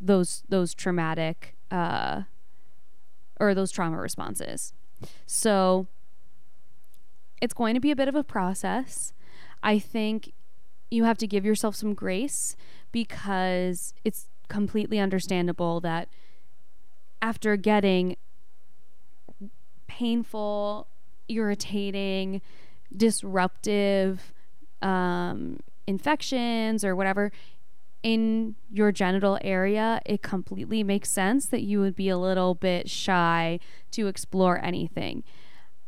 those 0.00 0.44
those 0.48 0.74
traumatic 0.74 1.56
uh, 1.70 2.22
or 3.40 3.54
those 3.54 3.70
trauma 3.70 3.98
responses. 3.98 4.72
So 5.26 5.86
it's 7.40 7.54
going 7.54 7.74
to 7.74 7.80
be 7.80 7.90
a 7.90 7.96
bit 7.96 8.08
of 8.08 8.14
a 8.14 8.24
process. 8.24 9.12
I 9.62 9.78
think 9.78 10.32
you 10.90 11.04
have 11.04 11.18
to 11.18 11.26
give 11.26 11.44
yourself 11.44 11.76
some 11.76 11.94
grace 11.94 12.56
because 12.92 13.94
it's 14.04 14.26
completely 14.48 14.98
understandable 14.98 15.80
that 15.80 16.08
after 17.20 17.56
getting 17.56 18.16
painful, 19.86 20.86
irritating, 21.28 22.40
disruptive 22.96 24.32
um, 24.80 25.60
infections 25.86 26.84
or 26.84 26.96
whatever, 26.96 27.32
in 28.02 28.54
your 28.70 28.92
genital 28.92 29.38
area, 29.42 30.00
it 30.06 30.22
completely 30.22 30.82
makes 30.82 31.10
sense 31.10 31.46
that 31.46 31.62
you 31.62 31.80
would 31.80 31.96
be 31.96 32.08
a 32.08 32.18
little 32.18 32.54
bit 32.54 32.88
shy 32.88 33.58
to 33.92 34.06
explore 34.06 34.62
anything. 34.62 35.24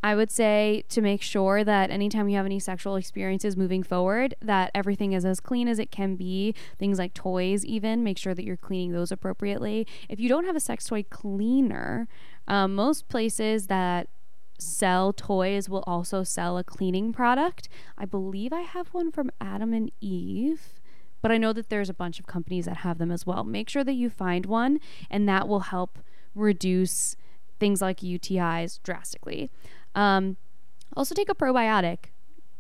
I 0.03 0.15
would 0.15 0.31
say 0.31 0.85
to 0.89 1.03
make 1.03 1.21
sure 1.21 1.63
that 1.63 1.91
anytime 1.91 2.29
you 2.29 2.37
have 2.37 2.47
any 2.47 2.59
sexual 2.59 2.97
experiences 2.97 3.57
moving 3.57 3.83
forward, 3.83 4.35
that 4.41 4.71
everything 4.75 5.13
is 5.13 5.27
as 5.27 5.41
clean 5.41 5.69
as 5.69 5.79
it 5.79 5.91
can 5.91 6.17
be. 6.17 6.55
Things 6.79 6.99
like 6.99 7.13
toys, 7.13 7.67
even, 7.67 8.03
make 8.03 8.17
sure 8.17 8.35
that 8.35 8.45
you're 8.45 8.57
cleaning 8.57 8.93
those 8.93 9.13
appropriately. 9.13 9.87
If 10.09 10.19
you 10.19 10.29
don't 10.29 10.47
have 10.47 10.57
a 10.57 10.61
sex 10.61 10.87
toy 10.87 11.05
cleaner, 11.11 12.09
um, 12.49 12.75
most 12.75 13.09
places 13.09 13.67
that 13.67 14.09
sell 14.59 15.13
toys 15.13 15.69
will 15.69 15.85
also 15.87 16.23
sell 16.23 16.57
a 16.57 16.65
cleaning 16.65 17.13
product. 17.13 17.69
I 17.99 18.07
believe 18.07 18.53
I 18.53 18.61
have 18.61 18.89
one 18.89 19.13
from 19.13 19.31
Adam 19.41 19.75
and 19.75 19.91
Eve 20.01 20.80
but 21.23 21.31
I 21.31 21.39
know 21.39 21.53
that 21.53 21.69
there's 21.69 21.91
a 21.91 21.95
bunch 21.95 22.19
of 22.19 22.27
companies 22.27 22.65
that 22.67 22.79
have 22.79 22.99
them 22.99 23.11
as 23.11 23.27
well. 23.27 23.45
Make 23.45 23.69
sure 23.69 23.85
that 23.85 23.95
you 23.95 24.11
find 24.11 24.47
one, 24.47 24.81
and 25.11 25.29
that 25.29 25.49
will 25.49 25.61
help 25.61 25.99
reduce 26.35 27.17
things 27.59 27.83
like 27.83 27.99
UTIs 28.01 28.81
drastically. 28.83 29.51
Um, 29.95 30.37
also, 30.97 31.15
take 31.15 31.29
a 31.29 31.35
probiotic. 31.35 32.07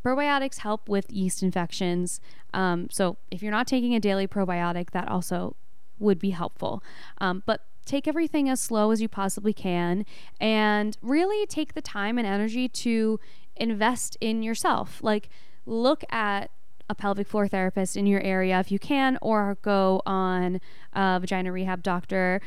Probiotics 0.05 0.59
help 0.59 0.89
with 0.89 1.11
yeast 1.11 1.43
infections. 1.43 2.21
Um, 2.55 2.89
so, 2.91 3.17
if 3.31 3.43
you're 3.43 3.51
not 3.51 3.67
taking 3.67 3.95
a 3.95 4.01
daily 4.01 4.27
probiotic, 4.27 4.91
that 4.91 5.09
also 5.09 5.57
would 5.99 6.19
be 6.19 6.31
helpful. 6.31 6.83
Um, 7.19 7.43
but 7.47 7.67
take 7.85 8.07
everything 8.07 8.49
as 8.49 8.61
slow 8.61 8.91
as 8.91 9.03
you 9.03 9.09
possibly 9.09 9.53
can 9.53 10.05
and 10.41 10.97
really 11.03 11.47
take 11.47 11.75
the 11.75 11.83
time 11.83 12.19
and 12.19 12.27
energy 12.27 12.69
to 12.69 13.19
invest 13.57 14.17
in 14.21 14.43
yourself. 14.43 15.01
Like, 15.03 15.29
look 15.67 16.05
at 16.11 16.51
a 16.91 16.95
pelvic 16.95 17.29
floor 17.29 17.47
therapist 17.47 17.97
in 17.97 18.05
your 18.05 18.21
area 18.21 18.59
if 18.59 18.71
you 18.73 18.79
can, 18.79 19.17
or 19.23 19.57
go 19.63 20.03
on 20.05 20.61
a 20.93 21.19
vagina 21.21 21.53
rehab 21.53 21.83
doctor 21.83 22.43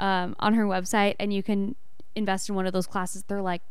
um, 0.00 0.34
on 0.40 0.54
her 0.54 0.64
website 0.64 1.14
and 1.20 1.32
you 1.32 1.42
can 1.42 1.76
invest 2.16 2.48
in 2.48 2.56
one 2.56 2.66
of 2.66 2.72
those 2.72 2.88
classes. 2.88 3.22
They're 3.22 3.40
like 3.40 3.62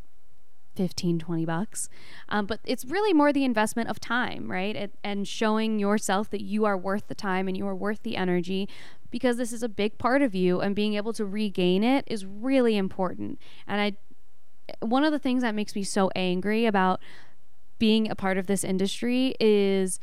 15 0.75 1.19
20 1.19 1.45
bucks. 1.45 1.89
Um, 2.29 2.45
but 2.45 2.62
it's 2.63 2.86
really 2.86 3.13
more 3.13 3.33
the 3.33 3.43
investment 3.43 3.89
of 3.89 3.99
time 3.99 4.49
right? 4.49 4.75
It, 4.75 4.93
and 5.03 5.27
showing 5.27 5.77
yourself 5.77 6.29
that 6.31 6.41
you 6.41 6.63
are 6.63 6.77
worth 6.77 7.09
the 7.09 7.15
time 7.15 7.49
and 7.49 7.57
you 7.57 7.67
are 7.67 7.75
worth 7.75 8.01
the 8.03 8.15
energy 8.15 8.69
because 9.12 9.36
this 9.36 9.51
is 9.51 9.62
a 9.62 9.69
big 9.69 9.97
part 9.97 10.21
of 10.21 10.33
you 10.33 10.62
and 10.62 10.73
being 10.73 10.95
able 10.95 11.13
to 11.13 11.25
regain 11.25 11.83
it 11.83 12.05
is 12.07 12.25
really 12.25 12.77
important. 12.77 13.39
And 13.67 13.81
i 13.81 13.97
one 14.79 15.03
of 15.03 15.12
the 15.12 15.19
things 15.19 15.43
that 15.43 15.53
makes 15.53 15.75
me 15.75 15.83
so 15.83 16.09
angry 16.15 16.65
about 16.65 17.01
being 17.83 18.09
a 18.09 18.15
part 18.15 18.37
of 18.37 18.47
this 18.47 18.63
industry 18.63 19.35
is 19.41 19.99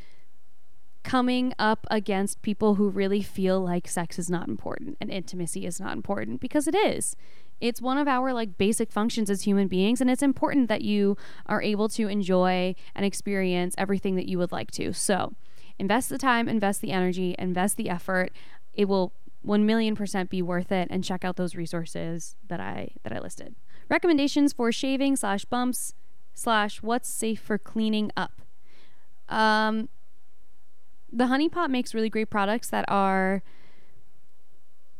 coming 1.03 1.55
up 1.59 1.87
against 1.91 2.43
people 2.43 2.75
who 2.75 2.91
really 2.91 3.23
feel 3.23 3.59
like 3.59 3.89
sex 3.89 4.19
is 4.19 4.29
not 4.29 4.49
important 4.49 4.99
and 5.01 5.11
intimacy 5.11 5.65
is 5.65 5.81
not 5.81 5.95
important 5.95 6.43
because 6.43 6.69
it 6.69 6.75
is. 6.75 7.17
It's 7.59 7.81
one 7.81 7.97
of 7.97 8.07
our 8.07 8.35
like 8.35 8.59
basic 8.59 8.93
functions 8.93 9.31
as 9.31 9.45
human 9.45 9.67
beings 9.67 10.03
and 10.03 10.11
it's 10.11 10.23
important 10.23 10.69
that 10.69 10.83
you 10.83 11.17
are 11.47 11.63
able 11.63 11.89
to 11.89 12.07
enjoy 12.07 12.75
and 12.95 13.07
experience 13.07 13.75
everything 13.79 14.15
that 14.17 14.29
you 14.29 14.37
would 14.37 14.53
like 14.53 14.71
to. 14.73 14.93
So, 14.93 15.33
invest 15.79 16.11
the 16.11 16.19
time, 16.19 16.51
invest 16.51 16.83
the 16.83 16.93
energy, 16.93 17.35
invest 17.39 17.79
the 17.79 17.89
effort. 17.89 18.31
It 18.75 18.89
will 18.89 19.15
1 19.41 19.65
million 19.65 19.97
percent 19.97 20.29
be 20.29 20.43
worth 20.43 20.71
it 20.71 20.89
and 20.91 21.03
check 21.03 21.25
out 21.25 21.37
those 21.37 21.57
resources 21.57 22.37
that 22.47 22.61
I 22.61 22.91
that 23.05 23.13
I 23.15 23.21
listed. 23.21 23.55
Recommendations 23.89 24.53
for 24.53 24.71
shaving 24.71 25.17
slash 25.17 25.47
bumps 25.47 25.95
slash 26.41 26.83
what's 26.83 27.09
safe 27.09 27.41
for 27.41 27.59
cleaning 27.59 28.11
up. 28.17 28.41
Um, 29.29 29.89
the 31.13 31.27
Honey 31.27 31.49
Pot 31.49 31.71
makes 31.71 31.95
really 31.95 32.09
great 32.09 32.31
products 32.31 32.71
that 32.71 32.85
are 32.89 33.43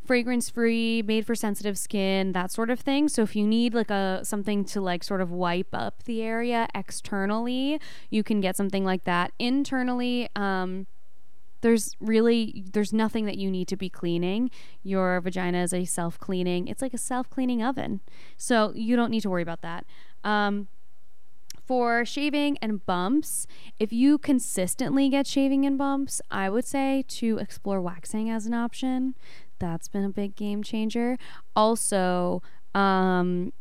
fragrance 0.05 0.51
free, 0.51 1.03
made 1.03 1.25
for 1.25 1.35
sensitive 1.35 1.79
skin, 1.79 2.33
that 2.33 2.51
sort 2.51 2.69
of 2.69 2.81
thing. 2.81 3.09
So 3.09 3.23
if 3.23 3.37
you 3.37 3.47
need 3.47 3.75
like 3.75 3.91
a 3.91 4.21
something 4.25 4.65
to 4.67 4.81
like 4.81 5.05
sort 5.05 5.21
of 5.21 5.31
wipe 5.31 5.73
up 5.73 6.03
the 6.03 6.21
area 6.23 6.69
externally, 6.75 7.81
you 8.11 8.23
can 8.23 8.41
get 8.41 8.57
something 8.57 8.85
like 8.85 9.05
that. 9.05 9.33
Internally, 9.39 10.29
um, 10.37 10.87
there's 11.61 11.97
really 12.01 12.65
there's 12.73 12.93
nothing 12.93 13.25
that 13.27 13.39
you 13.39 13.51
need 13.51 13.69
to 13.69 13.77
be 13.77 13.89
cleaning. 13.89 14.51
Your 14.83 15.21
vagina 15.21 15.63
is 15.63 15.73
a 15.73 15.85
self-cleaning. 15.85 16.69
It's 16.69 16.83
like 16.83 16.95
a 16.95 16.99
self-cleaning 16.99 17.63
oven. 17.63 18.01
So 18.37 18.73
you 18.75 18.97
don't 18.97 19.11
need 19.11 19.23
to 19.23 19.31
worry 19.31 19.43
about 19.43 19.63
that. 19.63 19.87
Um, 20.25 20.69
for 21.71 22.05
shaving 22.05 22.59
and 22.61 22.85
bumps, 22.85 23.47
if 23.79 23.93
you 23.93 24.19
consistently 24.19 25.09
get 25.09 25.25
shaving 25.25 25.65
and 25.65 25.79
bumps, 25.79 26.21
I 26.29 26.51
would 26.51 26.65
say 26.65 27.05
to 27.07 27.39
explore 27.39 27.81
waxing 27.81 28.29
as 28.29 28.45
an 28.45 28.55
option. 28.55 29.15
That's 29.61 29.87
been 29.87 30.03
a 30.03 30.09
big 30.09 30.35
game 30.35 30.65
changer. 30.65 31.17
Also, 31.55 32.43
um, 32.75 33.53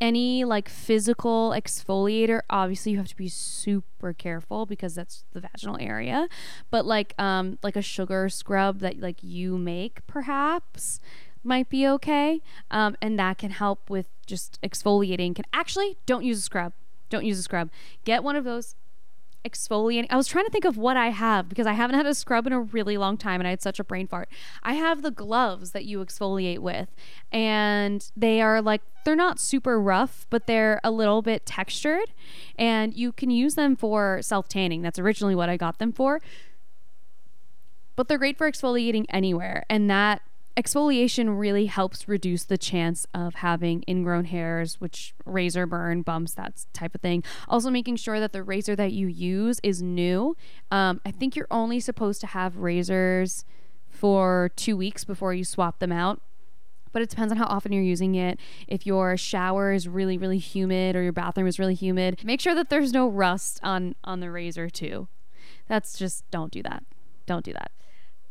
any 0.00 0.42
like 0.42 0.70
physical 0.70 1.50
exfoliator 1.50 2.40
obviously 2.48 2.92
you 2.92 2.98
have 2.98 3.08
to 3.08 3.16
be 3.16 3.28
super 3.28 4.14
careful 4.14 4.64
because 4.64 4.94
that's 4.94 5.24
the 5.32 5.40
vaginal 5.40 5.76
area 5.80 6.28
but 6.70 6.86
like 6.86 7.14
um 7.18 7.58
like 7.64 7.74
a 7.74 7.82
sugar 7.82 8.28
scrub 8.28 8.78
that 8.78 9.00
like 9.00 9.16
you 9.22 9.58
make 9.58 10.06
perhaps 10.06 11.00
might 11.42 11.68
be 11.68 11.84
okay 11.84 12.40
um 12.70 12.96
and 13.02 13.18
that 13.18 13.38
can 13.38 13.50
help 13.50 13.90
with 13.90 14.06
just 14.24 14.56
exfoliating 14.62 15.34
can 15.34 15.44
actually 15.52 15.96
don't 16.06 16.24
use 16.24 16.38
a 16.38 16.42
scrub 16.42 16.72
don't 17.08 17.24
use 17.24 17.38
a 17.38 17.42
scrub 17.42 17.70
get 18.04 18.22
one 18.22 18.36
of 18.36 18.44
those 18.44 18.74
exfoliating. 19.44 20.06
I 20.10 20.16
was 20.16 20.26
trying 20.26 20.44
to 20.44 20.50
think 20.50 20.64
of 20.64 20.76
what 20.76 20.96
I 20.96 21.08
have 21.08 21.48
because 21.48 21.66
I 21.66 21.72
haven't 21.72 21.96
had 21.96 22.06
a 22.06 22.14
scrub 22.14 22.46
in 22.46 22.52
a 22.52 22.60
really 22.60 22.96
long 22.96 23.16
time 23.16 23.40
and 23.40 23.46
I 23.46 23.50
had 23.50 23.62
such 23.62 23.78
a 23.78 23.84
brain 23.84 24.06
fart. 24.06 24.28
I 24.62 24.74
have 24.74 25.02
the 25.02 25.10
gloves 25.10 25.72
that 25.72 25.84
you 25.84 26.04
exfoliate 26.04 26.58
with 26.58 26.88
and 27.32 28.10
they 28.16 28.40
are 28.40 28.60
like 28.60 28.82
they're 29.04 29.16
not 29.16 29.40
super 29.40 29.80
rough, 29.80 30.26
but 30.28 30.46
they're 30.46 30.80
a 30.84 30.90
little 30.90 31.22
bit 31.22 31.46
textured 31.46 32.12
and 32.58 32.94
you 32.94 33.12
can 33.12 33.30
use 33.30 33.54
them 33.54 33.76
for 33.76 34.20
self-tanning. 34.22 34.82
That's 34.82 34.98
originally 34.98 35.34
what 35.34 35.48
I 35.48 35.56
got 35.56 35.78
them 35.78 35.92
for. 35.92 36.20
But 37.96 38.08
they're 38.08 38.18
great 38.18 38.38
for 38.38 38.50
exfoliating 38.50 39.06
anywhere 39.08 39.64
and 39.68 39.90
that 39.90 40.22
exfoliation 40.58 41.38
really 41.38 41.66
helps 41.66 42.08
reduce 42.08 42.44
the 42.44 42.58
chance 42.58 43.06
of 43.14 43.36
having 43.36 43.84
ingrown 43.86 44.24
hairs, 44.24 44.80
which 44.80 45.14
razor 45.24 45.66
burn, 45.66 46.02
bumps, 46.02 46.34
that 46.34 46.66
type 46.72 46.94
of 46.96 47.00
thing. 47.00 47.22
Also, 47.46 47.70
making 47.70 47.96
sure 47.96 48.18
that 48.18 48.32
the 48.32 48.42
razor 48.42 48.74
that 48.74 48.92
you 48.92 49.06
use 49.06 49.60
is 49.62 49.80
new. 49.80 50.36
Um, 50.72 51.00
I 51.06 51.12
think 51.12 51.36
you're 51.36 51.46
only 51.50 51.78
supposed 51.78 52.20
to 52.22 52.26
have 52.26 52.56
razors 52.56 53.44
for 53.88 54.50
two 54.56 54.76
weeks 54.76 55.04
before 55.04 55.32
you 55.32 55.44
swap 55.44 55.78
them 55.78 55.92
out. 55.92 56.20
But 56.90 57.02
it 57.02 57.10
depends 57.10 57.30
on 57.30 57.38
how 57.38 57.46
often 57.46 57.70
you're 57.70 57.82
using 57.82 58.14
it. 58.14 58.40
If 58.66 58.86
your 58.86 59.16
shower 59.16 59.72
is 59.72 59.86
really, 59.86 60.18
really 60.18 60.38
humid 60.38 60.96
or 60.96 61.02
your 61.02 61.12
bathroom 61.12 61.46
is 61.46 61.58
really 61.58 61.74
humid, 61.74 62.24
make 62.24 62.40
sure 62.40 62.54
that 62.54 62.70
there's 62.70 62.92
no 62.92 63.06
rust 63.06 63.60
on 63.62 63.94
on 64.02 64.20
the 64.20 64.30
razor 64.30 64.70
too. 64.70 65.06
That's 65.68 65.98
just 65.98 66.28
don't 66.30 66.50
do 66.50 66.62
that. 66.62 66.82
Don't 67.26 67.44
do 67.44 67.52
that. 67.52 67.70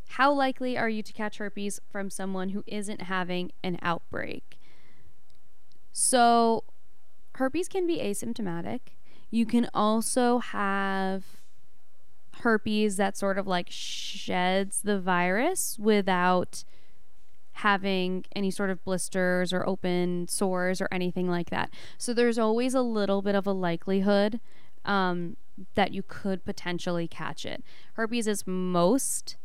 How 0.10 0.32
likely 0.32 0.78
are 0.78 0.90
you 0.90 1.04
to 1.04 1.14
catch 1.14 1.38
herpes 1.38 1.80
from 1.92 2.10
someone 2.10 2.50
who 2.50 2.64
isn't 2.68 3.04
having 3.04 3.52
an 3.64 3.78
outbreak? 3.82 4.58
So, 5.92 6.64
herpes 7.36 7.68
can 7.68 7.86
be 7.86 7.98
asymptomatic. 7.98 8.80
You 9.30 9.46
can 9.46 9.70
also 9.74 10.40
have 10.40 11.24
herpes 12.42 12.98
that 12.98 13.18
sort 13.18 13.38
of 13.38 13.48
like 13.48 13.68
sheds 13.70 14.82
the 14.82 15.00
virus 15.00 15.78
without 15.80 16.64
having 17.54 18.24
any 18.36 18.52
sort 18.52 18.70
of 18.70 18.84
blisters 18.84 19.52
or 19.52 19.68
open 19.68 20.28
sores 20.28 20.80
or 20.80 20.88
anything 20.92 21.28
like 21.28 21.50
that. 21.50 21.72
So 21.98 22.14
there's 22.14 22.38
always 22.38 22.76
a 22.76 22.82
little 22.82 23.24
bit 23.24 23.34
of 23.34 23.48
a 23.48 23.52
likelihood 23.52 24.40
um, 24.86 25.38
that 25.74 25.92
you 25.92 26.04
could 26.04 26.46
potentially 26.46 27.08
catch 27.08 27.46
it. 27.46 27.64
Herpes 27.94 28.28
is 28.28 28.46
most 28.46 29.38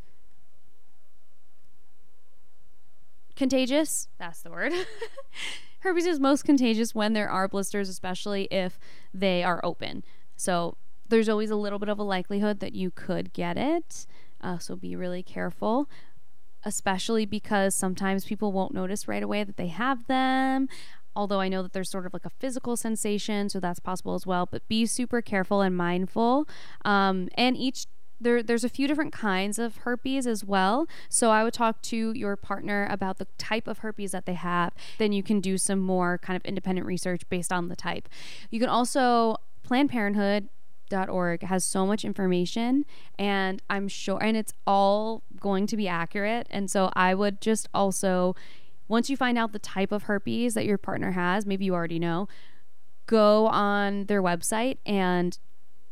contagious. 3.42 4.06
That's 4.20 4.40
the 4.42 4.52
word. 4.52 4.72
Herpes 5.80 6.06
is 6.06 6.20
most 6.20 6.44
contagious 6.44 6.94
when 6.94 7.12
there 7.12 7.28
are 7.28 7.48
blisters, 7.48 7.88
especially 7.88 8.44
if 8.52 8.78
they 9.12 9.42
are 9.42 9.60
open. 9.64 10.04
So 10.36 10.76
there's 11.08 11.28
always 11.28 11.50
a 11.50 11.56
little 11.56 11.80
bit 11.80 11.88
of 11.88 11.98
a 11.98 12.04
likelihood 12.04 12.60
that 12.60 12.72
you 12.72 12.92
could 12.92 13.32
get 13.32 13.58
it. 13.58 14.06
Uh, 14.40 14.58
so 14.58 14.76
be 14.76 14.94
really 14.94 15.24
careful, 15.24 15.90
especially 16.64 17.26
because 17.26 17.74
sometimes 17.74 18.24
people 18.24 18.52
won't 18.52 18.72
notice 18.72 19.08
right 19.08 19.24
away 19.24 19.42
that 19.42 19.56
they 19.56 19.66
have 19.66 20.06
them. 20.06 20.68
Although 21.16 21.40
I 21.40 21.48
know 21.48 21.64
that 21.64 21.72
there's 21.72 21.90
sort 21.90 22.06
of 22.06 22.12
like 22.12 22.24
a 22.24 22.30
physical 22.30 22.76
sensation, 22.76 23.48
so 23.48 23.58
that's 23.58 23.80
possible 23.80 24.14
as 24.14 24.24
well. 24.24 24.46
But 24.46 24.68
be 24.68 24.86
super 24.86 25.20
careful 25.20 25.62
and 25.62 25.76
mindful. 25.76 26.46
Um, 26.84 27.28
and 27.34 27.56
each 27.56 27.86
there, 28.22 28.42
there's 28.42 28.64
a 28.64 28.68
few 28.68 28.86
different 28.86 29.12
kinds 29.12 29.58
of 29.58 29.78
herpes 29.78 30.26
as 30.26 30.44
well. 30.44 30.86
So 31.08 31.30
I 31.30 31.44
would 31.44 31.54
talk 31.54 31.82
to 31.82 32.12
your 32.12 32.36
partner 32.36 32.86
about 32.90 33.18
the 33.18 33.26
type 33.38 33.66
of 33.66 33.78
herpes 33.78 34.12
that 34.12 34.26
they 34.26 34.34
have. 34.34 34.72
Then 34.98 35.12
you 35.12 35.22
can 35.22 35.40
do 35.40 35.58
some 35.58 35.80
more 35.80 36.18
kind 36.18 36.36
of 36.36 36.44
independent 36.44 36.86
research 36.86 37.28
based 37.28 37.52
on 37.52 37.68
the 37.68 37.76
type. 37.76 38.08
You 38.50 38.60
can 38.60 38.68
also 38.68 39.36
Planned 39.62 39.90
Parenthood 39.90 40.48
org 41.08 41.42
has 41.44 41.64
so 41.64 41.86
much 41.86 42.04
information 42.04 42.84
and 43.18 43.62
I'm 43.70 43.88
sure 43.88 44.22
and 44.22 44.36
it's 44.36 44.52
all 44.66 45.22
going 45.40 45.66
to 45.68 45.76
be 45.76 45.88
accurate 45.88 46.46
and 46.50 46.70
so 46.70 46.90
I 46.92 47.14
would 47.14 47.40
just 47.40 47.66
also 47.72 48.36
once 48.88 49.08
you 49.08 49.16
find 49.16 49.38
out 49.38 49.52
the 49.52 49.58
type 49.58 49.90
of 49.90 50.02
herpes 50.02 50.52
that 50.52 50.66
your 50.66 50.76
partner 50.76 51.12
has 51.12 51.46
maybe 51.46 51.64
you 51.64 51.74
already 51.74 51.98
know 51.98 52.28
go 53.06 53.46
on 53.46 54.04
their 54.04 54.22
website 54.22 54.76
and 54.84 55.38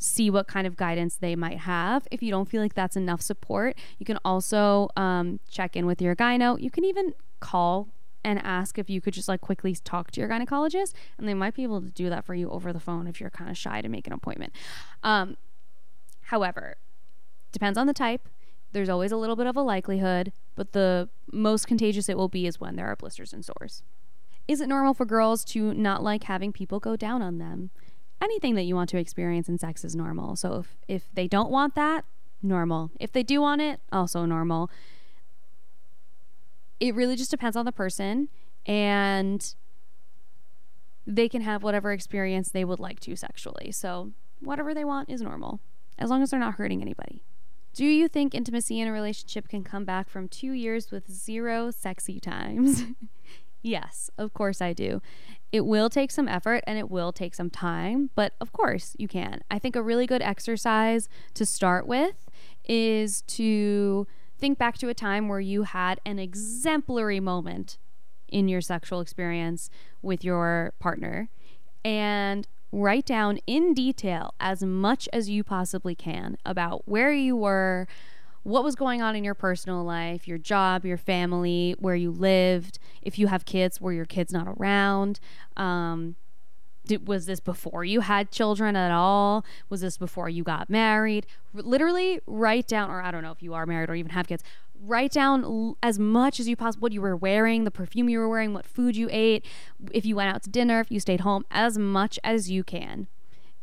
see 0.01 0.31
what 0.31 0.49
kind 0.49 0.67
of 0.67 0.77
guidance 0.77 1.15
they 1.17 1.37
might 1.37 1.59
have. 1.59 2.09
If 2.11 2.23
you 2.23 2.31
don't 2.31 2.49
feel 2.49 2.63
like 2.63 2.75
that's 2.75 2.97
enough 2.97 3.21
support, 3.21 3.77
you 3.99 4.07
can 4.07 4.19
also 4.25 4.89
um, 4.97 5.39
check 5.49 5.77
in 5.77 5.87
with 5.87 6.03
your 6.03 6.17
gyno. 6.17 6.61
You 6.61 6.71
can 6.71 6.85
even 6.85 7.15
call 7.39 7.89
and 8.25 8.39
ask 8.43 8.79
if 8.79 8.91
you 8.91 9.01
could 9.01 9.15
just 9.15 9.29
like 9.29 9.41
quickly 9.41 9.75
talk 9.75 10.11
to 10.13 10.21
your 10.21 10.29
gynecologist, 10.29 10.95
and 11.19 11.29
they 11.29 11.35
might 11.35 11.55
be 11.55 11.63
able 11.63 11.81
to 11.81 11.89
do 11.89 12.11
that 12.11 12.25
for 12.25 12.35
you 12.35 12.51
over 12.51 12.73
the 12.73 12.81
phone 12.81 13.07
if 13.07 13.21
you're 13.21 13.31
kind 13.31 13.51
of 13.51 13.57
shy 13.57 13.81
to 13.81 13.89
make 13.89 14.07
an 14.07 14.13
appointment. 14.13 14.53
Um, 15.03 15.37
however, 16.23 16.77
depends 17.53 17.79
on 17.79 17.87
the 17.87 17.95
type. 17.95 18.29
There's 18.73 18.89
always 18.89 19.13
a 19.13 19.17
little 19.17 19.37
bit 19.37 19.47
of 19.47 19.57
a 19.57 19.63
likelihood, 19.63 20.33
but 20.55 20.73
the 20.73 21.09
most 21.33 21.67
contagious 21.67 22.09
it 22.09 22.17
will 22.17 22.29
be 22.29 22.47
is 22.47 22.61
when 22.61 22.77
there 22.77 22.87
are 22.87 22.97
blisters 22.97 23.33
and 23.33 23.45
sores. 23.45 23.83
Is 24.49 24.61
it 24.61 24.69
normal 24.69 24.95
for 24.95 25.05
girls 25.05 25.45
to 25.47 25.75
not 25.75 26.03
like 26.03 26.25
having 26.25 26.53
people 26.53 26.81
go 26.81 26.97
down 26.97 27.23
on 27.23 27.39
them? 27.39 27.71
Anything 28.21 28.55
that 28.55 28.63
you 28.63 28.75
want 28.75 28.91
to 28.91 28.99
experience 28.99 29.49
in 29.49 29.59
sex 29.59 29.85
is 29.85 29.97
normal. 29.97 30.37
So 30.37 30.61
if, 30.61 30.77
if 30.89 31.15
they 31.15 31.27
don't 31.27 31.51
want 31.51 31.75
that, 31.75 32.05
normal. 32.43 32.91
If 32.99 33.13
they 33.13 33.23
do 33.23 33.41
want 33.41 33.61
it, 33.61 33.81
also 33.93 34.25
normal. 34.25 34.71
It 36.79 36.95
really 36.95 37.17
just 37.17 37.31
depends 37.31 37.57
on 37.57 37.65
the 37.65 37.73
person 37.73 38.29
and 38.67 39.55
they 41.07 41.29
can 41.29 41.43
have 41.43 41.63
whatever 41.63 41.93
experience 41.93 42.51
they 42.51 42.65
would 42.65 42.81
like 42.81 43.01
to 43.01 43.17
sexually. 43.17 43.73
So 43.73 44.13
whatever 44.41 44.75
they 44.75 44.85
want 44.85 45.11
is 45.11 45.21
normal 45.21 45.61
as 45.99 46.11
long 46.11 46.23
as 46.23 46.31
they're 46.31 46.41
not 46.41 46.55
hurting 46.55 46.81
anybody. 46.81 47.23
Do 47.73 47.85
you 47.85 48.09
think 48.09 48.35
intimacy 48.35 48.81
in 48.81 48.89
a 48.89 48.93
relationship 48.93 49.49
can 49.49 49.63
come 49.63 49.85
back 49.85 50.09
from 50.09 50.29
two 50.29 50.53
years 50.53 50.91
with 50.91 51.11
zero 51.11 51.71
sexy 51.71 52.19
times? 52.19 52.85
yes, 53.63 54.11
of 54.19 54.33
course 54.33 54.61
I 54.61 54.73
do. 54.73 55.03
It 55.53 55.67
will 55.67 55.91
take 55.91 56.11
some 56.11 56.29
effort 56.29 56.63
and 56.67 56.79
it 56.79 56.91
will 56.91 57.13
take 57.13 57.35
some 57.35 57.51
time, 57.51 58.11
but 58.15 58.35
of 58.41 58.53
course 58.53 58.95
you 58.99 59.09
can. 59.09 59.43
I 59.51 59.59
think 59.59 59.77
a 59.77 59.83
really 59.83 60.07
good 60.07 60.23
exercise 60.23 61.09
to 61.35 61.45
start 61.45 61.87
with 61.87 62.29
is 62.65 63.23
to 63.23 64.07
think 64.39 64.59
back 64.59 64.79
to 64.79 64.89
a 64.89 64.95
time 64.95 65.29
where 65.29 65.41
you 65.41 65.65
had 65.65 66.01
an 66.07 66.19
exemplary 66.19 67.21
moment 67.21 67.79
in 68.29 68.49
your 68.49 68.61
sexual 68.61 69.01
experience 69.01 69.71
with 70.03 70.25
your 70.25 70.73
partner 70.79 71.29
and 71.85 72.47
write 72.73 73.05
down 73.05 73.39
in 73.47 73.75
detail 73.75 74.35
as 74.39 74.63
much 74.63 75.09
as 75.13 75.29
you 75.29 75.43
possibly 75.43 75.95
can 75.95 76.39
about 76.47 76.87
where 76.87 77.13
you 77.13 77.35
were, 77.35 77.89
what 78.43 78.65
was 78.65 78.75
going 78.75 79.03
on 79.03 79.15
in 79.15 79.25
your 79.25 79.35
personal 79.35 79.85
life, 79.85 80.27
your 80.27 80.39
job, 80.39 80.85
your 80.85 80.97
family, 80.97 81.75
where 81.79 81.95
you 81.95 82.11
lived, 82.11 82.79
if 83.03 83.19
you 83.19 83.27
have 83.27 83.45
kids, 83.45 83.81
were 83.81 83.93
your 83.93 84.07
kids 84.07 84.33
not 84.33 84.49
around? 84.49 85.21
Um, 85.57 86.17
did, 86.87 87.07
was 87.07 87.27
this 87.27 87.41
before 87.41 87.85
you 87.85 88.01
had 88.01 88.31
children 88.31 88.77
at 88.77 88.91
all? 88.91 89.45
Was 89.69 89.83
this 89.83 89.99
before 89.99 90.29
you 90.29 90.43
got 90.43 90.71
married? 90.71 91.27
Literally 91.53 92.21
write 92.27 92.67
down, 92.67 92.91
or 92.91 93.03
I 93.03 93.11
don't 93.11 93.23
know 93.23 93.33
if 93.33 93.43
you 93.43 93.55
are 93.55 93.67
married 93.67 93.91
or 93.91 93.95
even 93.95 94.13
have 94.13 94.27
kids, 94.27 94.43
write 94.83 95.13
down 95.13 95.45
l- 95.45 95.77
as 95.83 95.99
much 95.99 96.41
as 96.41 96.49
you 96.49 96.57
possibly 96.57 96.83
what 96.83 96.93
you 96.93 97.03
were 97.03 97.17
wearing, 97.17 97.65
the 97.65 97.71
perfume 97.71 98.09
you 98.09 98.19
were 98.19 98.29
wearing, 98.29 98.55
what 98.55 98.65
food 98.67 98.97
you 98.97 99.09
ate, 99.13 99.45
if 99.93 100.07
you 100.07 100.17
went 100.17 100.35
out 100.35 100.43
to 100.45 100.51
dinner, 100.51 100.81
if 100.81 100.91
you 100.91 100.99
stayed 100.99 101.21
home, 101.21 101.45
as 101.51 101.77
much 101.77 102.19
as 102.25 102.51
you 102.51 102.65
can 102.65 103.07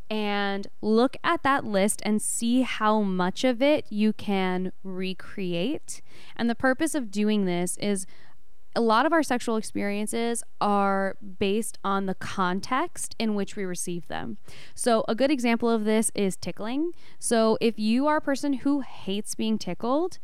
and 0.10 0.68
look 0.82 1.18
at 1.24 1.44
that 1.44 1.66
list 1.66 2.02
and 2.06 2.22
see 2.22 2.62
how 2.62 3.02
much 3.02 3.44
of 3.44 3.62
it 3.62 3.86
you 3.90 4.14
can 4.14 4.72
recreate. 4.84 6.02
And 6.36 6.50
the 6.50 6.56
purpose 6.56 6.96
of 6.96 7.12
doing 7.12 7.46
this 7.46 7.78
is 7.78 8.06
a 8.78 8.82
lot 8.82 9.08
of 9.08 9.12
our 9.12 9.24
sexual 9.24 9.58
experiences 9.58 10.44
are 10.62 11.18
based 11.40 11.80
on 11.84 12.06
the 12.06 12.14
context 12.14 13.16
in 13.18 13.34
which 13.34 13.56
we 13.56 13.66
receive 13.66 14.08
them. 14.08 14.38
So, 14.76 15.04
a 15.08 15.16
good 15.16 15.32
example 15.32 15.68
of 15.68 15.84
this 15.84 16.12
is 16.14 16.38
tickling. 16.38 16.92
So, 17.18 17.58
if 17.60 17.80
you 17.80 18.06
are 18.06 18.18
a 18.18 18.22
person 18.22 18.54
who 18.54 18.82
hates 18.82 19.34
being 19.34 19.58
tickled, 19.58 20.20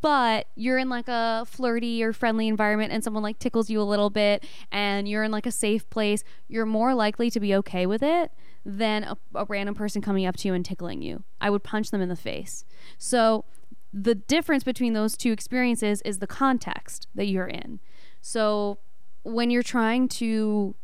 but 0.00 0.48
you're 0.56 0.78
in 0.78 0.88
like 0.88 1.06
a 1.06 1.44
flirty 1.46 2.02
or 2.02 2.12
friendly 2.12 2.48
environment 2.48 2.92
and 2.92 3.04
someone 3.04 3.22
like 3.22 3.38
tickles 3.38 3.70
you 3.70 3.80
a 3.80 3.84
little 3.84 4.10
bit 4.10 4.44
and 4.72 5.08
you're 5.08 5.22
in 5.22 5.30
like 5.30 5.46
a 5.46 5.52
safe 5.52 5.88
place, 5.88 6.24
you're 6.48 6.66
more 6.66 6.94
likely 6.94 7.30
to 7.30 7.38
be 7.38 7.54
okay 7.54 7.86
with 7.86 8.02
it 8.02 8.32
than 8.64 9.04
a, 9.04 9.16
a 9.36 9.44
random 9.44 9.76
person 9.76 10.02
coming 10.02 10.26
up 10.26 10.36
to 10.38 10.48
you 10.48 10.54
and 10.54 10.64
tickling 10.64 11.02
you. 11.02 11.22
I 11.40 11.50
would 11.50 11.62
punch 11.62 11.90
them 11.92 12.00
in 12.00 12.08
the 12.08 12.16
face. 12.16 12.64
So 12.98 13.44
the 13.92 14.14
difference 14.14 14.64
between 14.64 14.94
those 14.94 15.16
two 15.16 15.32
experiences 15.32 16.00
is 16.02 16.18
the 16.18 16.26
context 16.26 17.08
that 17.14 17.26
you're 17.26 17.46
in. 17.46 17.80
So 18.22 18.78
when 19.24 19.50
you're 19.50 19.62
trying 19.62 20.08
to 20.08 20.74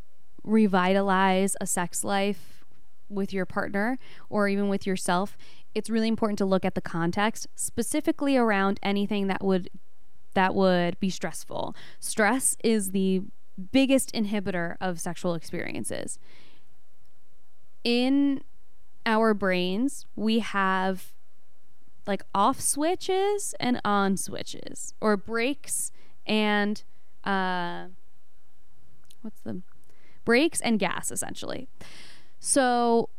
revitalize 0.43 1.55
a 1.59 1.65
sex 1.65 2.03
life 2.03 2.63
with 3.09 3.33
your 3.33 3.45
partner 3.45 3.97
or 4.29 4.47
even 4.47 4.69
with 4.69 4.85
yourself, 4.85 5.37
it's 5.73 5.89
really 5.89 6.07
important 6.07 6.37
to 6.39 6.45
look 6.45 6.65
at 6.65 6.75
the 6.75 6.81
context, 6.81 7.47
specifically 7.55 8.37
around 8.37 8.79
anything 8.83 9.27
that 9.27 9.43
would 9.43 9.69
that 10.35 10.53
would 10.53 10.99
be 10.99 11.09
stressful. 11.09 11.75
Stress 11.99 12.55
is 12.63 12.91
the 12.91 13.23
biggest 13.71 14.13
inhibitor 14.13 14.75
of 14.79 14.99
sexual 14.99 15.33
experiences. 15.33 16.19
In 17.83 18.43
our 19.05 19.33
brains, 19.33 20.05
we 20.15 20.39
have 20.39 21.13
like 22.05 22.21
off 22.33 22.59
switches 22.59 23.55
and 23.59 23.81
on 23.83 24.17
switches, 24.17 24.93
or 25.01 25.17
brakes 25.17 25.91
and 26.27 26.83
uh, 27.23 27.85
what's 29.21 29.41
the 29.41 29.61
brakes 30.25 30.61
and 30.61 30.79
gas 30.79 31.11
essentially. 31.11 31.67
So 32.39 33.09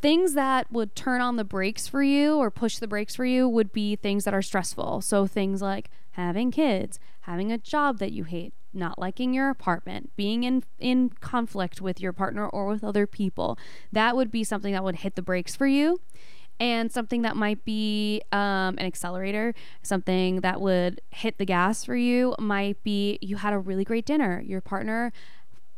things 0.00 0.34
that 0.34 0.70
would 0.72 0.94
turn 0.94 1.20
on 1.20 1.36
the 1.36 1.44
brakes 1.44 1.86
for 1.86 2.02
you 2.02 2.36
or 2.36 2.50
push 2.50 2.78
the 2.78 2.88
brakes 2.88 3.14
for 3.14 3.24
you 3.24 3.48
would 3.48 3.72
be 3.72 3.96
things 3.96 4.24
that 4.24 4.34
are 4.34 4.42
stressful. 4.42 5.02
So 5.02 5.26
things 5.26 5.60
like 5.60 5.90
having 6.12 6.50
kids, 6.50 6.98
having 7.22 7.52
a 7.52 7.58
job 7.58 7.98
that 7.98 8.12
you 8.12 8.24
hate, 8.24 8.54
not 8.72 8.98
liking 8.98 9.34
your 9.34 9.50
apartment, 9.50 10.10
being 10.16 10.44
in 10.44 10.62
in 10.78 11.10
conflict 11.20 11.80
with 11.80 12.00
your 12.00 12.12
partner 12.12 12.48
or 12.48 12.66
with 12.66 12.84
other 12.84 13.06
people. 13.06 13.58
That 13.92 14.16
would 14.16 14.30
be 14.30 14.44
something 14.44 14.72
that 14.72 14.84
would 14.84 14.96
hit 14.96 15.16
the 15.16 15.22
brakes 15.22 15.56
for 15.56 15.66
you. 15.66 16.00
And 16.60 16.92
something 16.92 17.22
that 17.22 17.36
might 17.36 17.64
be 17.64 18.20
um, 18.30 18.76
an 18.76 18.80
accelerator, 18.80 19.54
something 19.82 20.42
that 20.42 20.60
would 20.60 21.00
hit 21.10 21.38
the 21.38 21.46
gas 21.46 21.84
for 21.84 21.96
you, 21.96 22.34
might 22.38 22.82
be 22.84 23.18
you 23.22 23.36
had 23.36 23.54
a 23.54 23.58
really 23.58 23.82
great 23.82 24.04
dinner. 24.04 24.42
Your 24.46 24.60
partner 24.60 25.10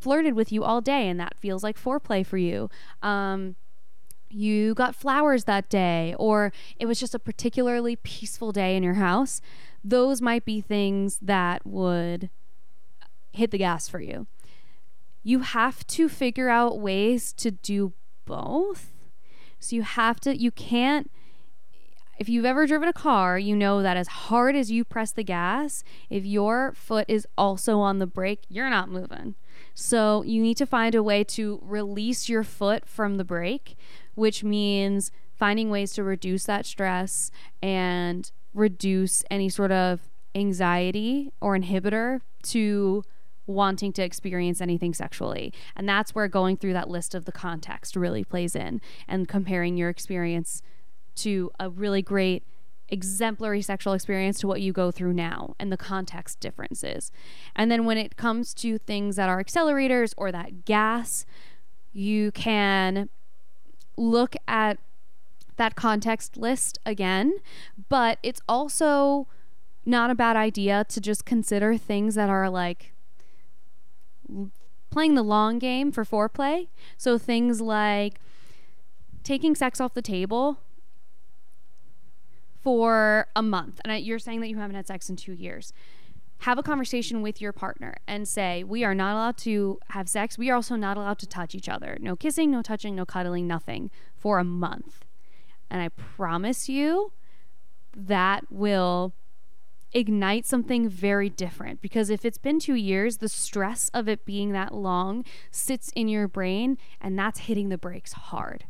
flirted 0.00 0.34
with 0.34 0.50
you 0.50 0.64
all 0.64 0.80
day, 0.80 1.08
and 1.08 1.20
that 1.20 1.38
feels 1.38 1.62
like 1.62 1.80
foreplay 1.80 2.26
for 2.26 2.36
you. 2.36 2.68
Um, 3.00 3.54
you 4.28 4.74
got 4.74 4.96
flowers 4.96 5.44
that 5.44 5.68
day, 5.68 6.16
or 6.18 6.52
it 6.78 6.86
was 6.86 6.98
just 6.98 7.14
a 7.14 7.18
particularly 7.18 7.96
peaceful 7.96 8.50
day 8.50 8.76
in 8.76 8.82
your 8.82 8.94
house, 8.94 9.40
those 9.84 10.20
might 10.20 10.44
be 10.44 10.60
things 10.60 11.18
that 11.22 11.66
would 11.66 12.30
hit 13.32 13.50
the 13.50 13.58
gas 13.58 13.88
for 13.88 14.00
you. 14.00 14.26
You 15.22 15.40
have 15.40 15.86
to 15.88 16.08
figure 16.08 16.48
out 16.48 16.80
ways 16.80 17.32
to 17.34 17.50
do 17.50 17.92
both. 18.24 18.91
So 19.62 19.76
you 19.76 19.82
have 19.82 20.20
to, 20.20 20.36
you 20.36 20.50
can't, 20.50 21.10
if 22.18 22.28
you've 22.28 22.44
ever 22.44 22.66
driven 22.66 22.88
a 22.88 22.92
car, 22.92 23.38
you 23.38 23.56
know 23.56 23.82
that 23.82 23.96
as 23.96 24.08
hard 24.08 24.54
as 24.54 24.70
you 24.70 24.84
press 24.84 25.12
the 25.12 25.24
gas, 25.24 25.82
if 26.10 26.24
your 26.24 26.72
foot 26.74 27.06
is 27.08 27.26
also 27.38 27.78
on 27.78 27.98
the 27.98 28.06
brake, 28.06 28.44
you're 28.48 28.70
not 28.70 28.90
moving. 28.90 29.34
So 29.74 30.22
you 30.22 30.42
need 30.42 30.56
to 30.58 30.66
find 30.66 30.94
a 30.94 31.02
way 31.02 31.24
to 31.24 31.58
release 31.62 32.28
your 32.28 32.44
foot 32.44 32.86
from 32.86 33.16
the 33.16 33.24
brake 33.24 33.76
which 34.14 34.44
means 34.44 35.10
finding 35.34 35.70
ways 35.70 35.92
to 35.92 36.04
reduce 36.04 36.44
that 36.44 36.66
stress 36.66 37.30
and 37.62 38.30
reduce 38.54 39.24
any 39.30 39.48
sort 39.48 39.72
of 39.72 40.00
anxiety 40.34 41.32
or 41.40 41.56
inhibitor 41.56 42.20
to 42.42 43.02
wanting 43.46 43.92
to 43.94 44.02
experience 44.02 44.60
anything 44.60 44.94
sexually. 44.94 45.52
And 45.74 45.88
that's 45.88 46.14
where 46.14 46.28
going 46.28 46.56
through 46.56 46.74
that 46.74 46.88
list 46.88 47.14
of 47.14 47.24
the 47.24 47.32
context 47.32 47.96
really 47.96 48.24
plays 48.24 48.54
in 48.54 48.80
and 49.08 49.28
comparing 49.28 49.76
your 49.76 49.88
experience 49.88 50.62
to 51.16 51.50
a 51.58 51.68
really 51.68 52.02
great 52.02 52.44
exemplary 52.88 53.62
sexual 53.62 53.94
experience 53.94 54.38
to 54.38 54.46
what 54.46 54.60
you 54.60 54.72
go 54.72 54.90
through 54.90 55.14
now 55.14 55.56
and 55.58 55.72
the 55.72 55.76
context 55.76 56.38
differences. 56.40 57.10
And 57.56 57.70
then 57.70 57.84
when 57.84 57.96
it 57.96 58.16
comes 58.16 58.52
to 58.54 58.78
things 58.78 59.16
that 59.16 59.28
are 59.28 59.42
accelerators 59.42 60.12
or 60.16 60.30
that 60.30 60.64
gas, 60.66 61.24
you 61.92 62.30
can 62.32 63.08
look 63.96 64.36
at 64.46 64.78
that 65.56 65.74
context 65.74 66.36
list 66.36 66.78
again, 66.84 67.38
but 67.88 68.18
it's 68.22 68.40
also 68.48 69.26
not 69.84 70.10
a 70.10 70.14
bad 70.14 70.36
idea 70.36 70.84
to 70.88 71.00
just 71.00 71.24
consider 71.24 71.76
things 71.76 72.14
that 72.14 72.30
are 72.30 72.48
like 72.48 72.92
playing 74.90 75.14
the 75.14 75.22
long 75.22 75.58
game 75.58 75.92
for 75.92 76.04
foreplay. 76.04 76.68
So 76.96 77.18
things 77.18 77.60
like 77.60 78.20
taking 79.22 79.54
sex 79.54 79.80
off 79.80 79.94
the 79.94 80.02
table 80.02 80.58
for 82.62 83.28
a 83.34 83.42
month. 83.42 83.80
And 83.84 84.04
you're 84.04 84.18
saying 84.18 84.40
that 84.40 84.48
you 84.48 84.58
haven't 84.58 84.76
had 84.76 84.86
sex 84.86 85.08
in 85.08 85.16
two 85.16 85.32
years 85.32 85.72
have 86.42 86.58
a 86.58 86.62
conversation 86.62 87.22
with 87.22 87.40
your 87.40 87.52
partner 87.52 87.94
and 88.08 88.26
say, 88.26 88.64
We 88.64 88.82
are 88.82 88.94
not 88.94 89.14
allowed 89.14 89.36
to 89.38 89.78
have 89.90 90.08
sex. 90.08 90.36
We 90.36 90.50
are 90.50 90.56
also 90.56 90.74
not 90.74 90.96
allowed 90.96 91.20
to 91.20 91.26
touch 91.26 91.54
each 91.54 91.68
other. 91.68 91.96
No 92.00 92.16
kissing, 92.16 92.50
no 92.50 92.62
touching, 92.62 92.96
no 92.96 93.06
cuddling, 93.06 93.46
nothing 93.46 93.90
for 94.16 94.38
a 94.38 94.44
month. 94.44 95.04
And 95.70 95.80
I 95.80 95.88
promise 95.88 96.68
you 96.68 97.12
that 97.96 98.44
will 98.50 99.14
ignite 99.92 100.46
something 100.46 100.88
very 100.88 101.28
different 101.28 101.80
because 101.80 102.10
if 102.10 102.24
it's 102.24 102.38
been 102.38 102.58
two 102.58 102.74
years, 102.74 103.18
the 103.18 103.28
stress 103.28 103.90
of 103.92 104.08
it 104.08 104.24
being 104.24 104.52
that 104.52 104.74
long 104.74 105.24
sits 105.50 105.90
in 105.94 106.08
your 106.08 106.28
brain 106.28 106.78
and 107.00 107.18
that's 107.18 107.40
hitting 107.40 107.68
the 107.68 107.78
brakes 107.78 108.12
hard. 108.12 108.64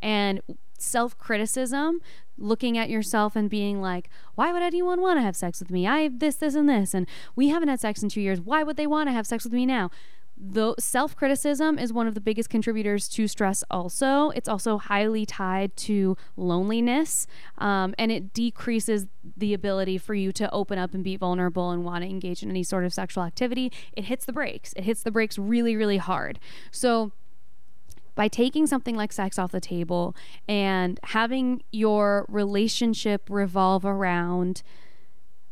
And 0.00 0.40
self 0.78 1.16
criticism, 1.18 2.00
looking 2.38 2.76
at 2.76 2.90
yourself 2.90 3.34
and 3.34 3.48
being 3.48 3.80
like, 3.80 4.10
why 4.34 4.52
would 4.52 4.62
anyone 4.62 5.00
want 5.00 5.18
to 5.18 5.22
have 5.22 5.36
sex 5.36 5.60
with 5.60 5.70
me? 5.70 5.86
I 5.86 6.00
have 6.00 6.18
this, 6.18 6.36
this, 6.36 6.54
and 6.54 6.68
this, 6.68 6.94
and 6.94 7.06
we 7.34 7.48
haven't 7.48 7.68
had 7.68 7.80
sex 7.80 8.02
in 8.02 8.08
two 8.08 8.20
years. 8.20 8.40
Why 8.40 8.62
would 8.62 8.76
they 8.76 8.86
want 8.86 9.08
to 9.08 9.12
have 9.12 9.26
sex 9.26 9.44
with 9.44 9.52
me 9.52 9.66
now? 9.66 9.90
Though 10.38 10.74
self 10.78 11.16
criticism 11.16 11.78
is 11.78 11.94
one 11.94 12.06
of 12.06 12.14
the 12.14 12.20
biggest 12.20 12.50
contributors 12.50 13.08
to 13.08 13.26
stress, 13.26 13.64
also. 13.70 14.30
It's 14.30 14.48
also 14.48 14.76
highly 14.76 15.24
tied 15.24 15.74
to 15.78 16.16
loneliness, 16.36 17.26
um, 17.56 17.94
and 17.98 18.12
it 18.12 18.34
decreases 18.34 19.06
the 19.36 19.54
ability 19.54 19.96
for 19.96 20.14
you 20.14 20.32
to 20.32 20.50
open 20.52 20.78
up 20.78 20.92
and 20.92 21.02
be 21.02 21.16
vulnerable 21.16 21.70
and 21.70 21.84
want 21.84 22.04
to 22.04 22.10
engage 22.10 22.42
in 22.42 22.50
any 22.50 22.62
sort 22.62 22.84
of 22.84 22.92
sexual 22.92 23.24
activity. 23.24 23.72
It 23.94 24.04
hits 24.04 24.26
the 24.26 24.32
brakes. 24.32 24.74
It 24.74 24.84
hits 24.84 25.02
the 25.02 25.10
brakes 25.10 25.38
really, 25.38 25.74
really 25.74 25.96
hard. 25.96 26.38
So, 26.70 27.12
by 28.14 28.28
taking 28.28 28.66
something 28.66 28.94
like 28.94 29.12
sex 29.12 29.38
off 29.38 29.52
the 29.52 29.60
table 29.60 30.16
and 30.48 30.98
having 31.04 31.62
your 31.70 32.26
relationship 32.28 33.28
revolve 33.28 33.84
around 33.84 34.62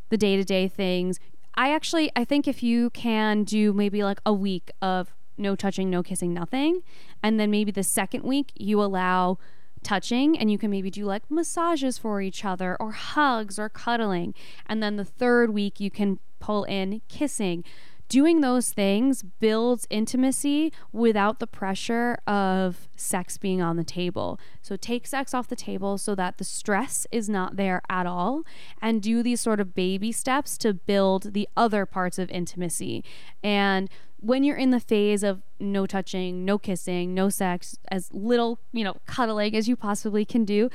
the 0.09 0.17
day-to-day 0.17 0.67
things 0.67 1.19
i 1.55 1.73
actually 1.73 2.11
i 2.15 2.23
think 2.23 2.47
if 2.47 2.61
you 2.61 2.89
can 2.91 3.43
do 3.43 3.73
maybe 3.73 4.03
like 4.03 4.19
a 4.25 4.33
week 4.33 4.71
of 4.81 5.13
no 5.37 5.55
touching 5.55 5.89
no 5.89 6.01
kissing 6.01 6.33
nothing 6.33 6.81
and 7.21 7.39
then 7.39 7.51
maybe 7.51 7.71
the 7.71 7.83
second 7.83 8.23
week 8.23 8.51
you 8.55 8.81
allow 8.81 9.37
touching 9.83 10.37
and 10.37 10.51
you 10.51 10.57
can 10.57 10.71
maybe 10.71 10.89
do 10.89 11.05
like 11.05 11.29
massages 11.29 11.97
for 11.97 12.21
each 12.21 12.43
other 12.43 12.75
or 12.79 12.91
hugs 12.91 13.59
or 13.59 13.69
cuddling 13.69 14.33
and 14.65 14.81
then 14.81 14.95
the 14.95 15.05
third 15.05 15.51
week 15.51 15.79
you 15.79 15.91
can 15.91 16.19
pull 16.39 16.63
in 16.65 17.01
kissing 17.07 17.63
doing 18.07 18.41
those 18.41 18.71
things 18.71 19.23
builds 19.23 19.87
intimacy 19.89 20.71
without 20.91 21.39
the 21.39 21.47
pressure 21.47 22.17
of 22.27 22.87
sex 22.95 23.37
being 23.37 23.61
on 23.61 23.77
the 23.77 23.83
table. 23.83 24.39
So 24.61 24.75
take 24.75 25.07
sex 25.07 25.33
off 25.33 25.47
the 25.47 25.55
table 25.55 25.97
so 25.97 26.15
that 26.15 26.37
the 26.37 26.43
stress 26.43 27.07
is 27.11 27.29
not 27.29 27.55
there 27.55 27.81
at 27.89 28.05
all 28.05 28.43
and 28.81 29.01
do 29.01 29.23
these 29.23 29.41
sort 29.41 29.59
of 29.59 29.73
baby 29.73 30.11
steps 30.11 30.57
to 30.59 30.73
build 30.73 31.33
the 31.33 31.49
other 31.57 31.85
parts 31.85 32.19
of 32.19 32.29
intimacy. 32.29 33.03
And 33.43 33.89
when 34.19 34.43
you're 34.43 34.57
in 34.57 34.71
the 34.71 34.79
phase 34.79 35.23
of 35.23 35.41
no 35.59 35.85
touching, 35.85 36.45
no 36.45 36.57
kissing, 36.57 37.13
no 37.13 37.29
sex, 37.29 37.77
as 37.91 38.11
little, 38.11 38.59
you 38.71 38.83
know, 38.83 38.95
cuddling 39.05 39.55
as 39.55 39.67
you 39.67 39.75
possibly 39.75 40.25
can 40.25 40.45
do, 40.45 40.69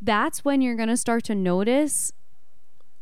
that's 0.00 0.44
when 0.44 0.62
you're 0.62 0.76
going 0.76 0.88
to 0.88 0.96
start 0.96 1.24
to 1.24 1.34
notice 1.34 2.12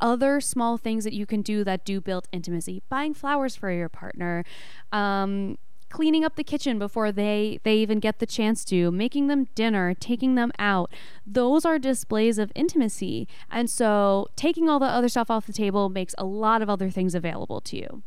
other 0.01 0.41
small 0.41 0.77
things 0.77 1.05
that 1.05 1.13
you 1.13 1.27
can 1.27 1.43
do 1.43 1.65
that 1.65 1.85
do 1.85 2.01
build 2.01 2.29
intimacy. 2.33 2.83
Buying 2.89 3.15
flowers 3.15 3.57
for 3.57 3.71
your 3.71 3.89
partner 3.89 4.45
um, 4.93 5.59
cleaning 5.89 6.25
up 6.25 6.37
the 6.37 6.45
kitchen 6.45 6.79
before 6.79 7.11
they 7.11 7.61
they 7.63 7.77
even 7.77 7.99
get 7.99 8.19
the 8.19 8.27
chance 8.27 8.65
to 8.65 8.91
making 8.91 9.27
them 9.27 9.49
dinner 9.55 9.95
taking 9.95 10.35
them 10.35 10.53
out. 10.59 10.93
Those 11.27 11.65
are 11.65 11.79
displays 11.79 12.39
of 12.39 12.53
intimacy. 12.55 13.27
And 13.51 13.71
so 13.71 14.29
taking 14.37 14.69
all 14.69 14.79
the 14.79 14.87
other 14.87 15.09
stuff 15.09 15.31
off 15.31 15.47
the 15.47 15.53
table 15.53 15.89
makes 15.89 16.15
a 16.19 16.25
lot 16.25 16.63
of 16.63 16.69
other 16.69 16.91
things 16.91 17.15
available 17.15 17.61
to 17.63 17.77
you. 17.77 18.03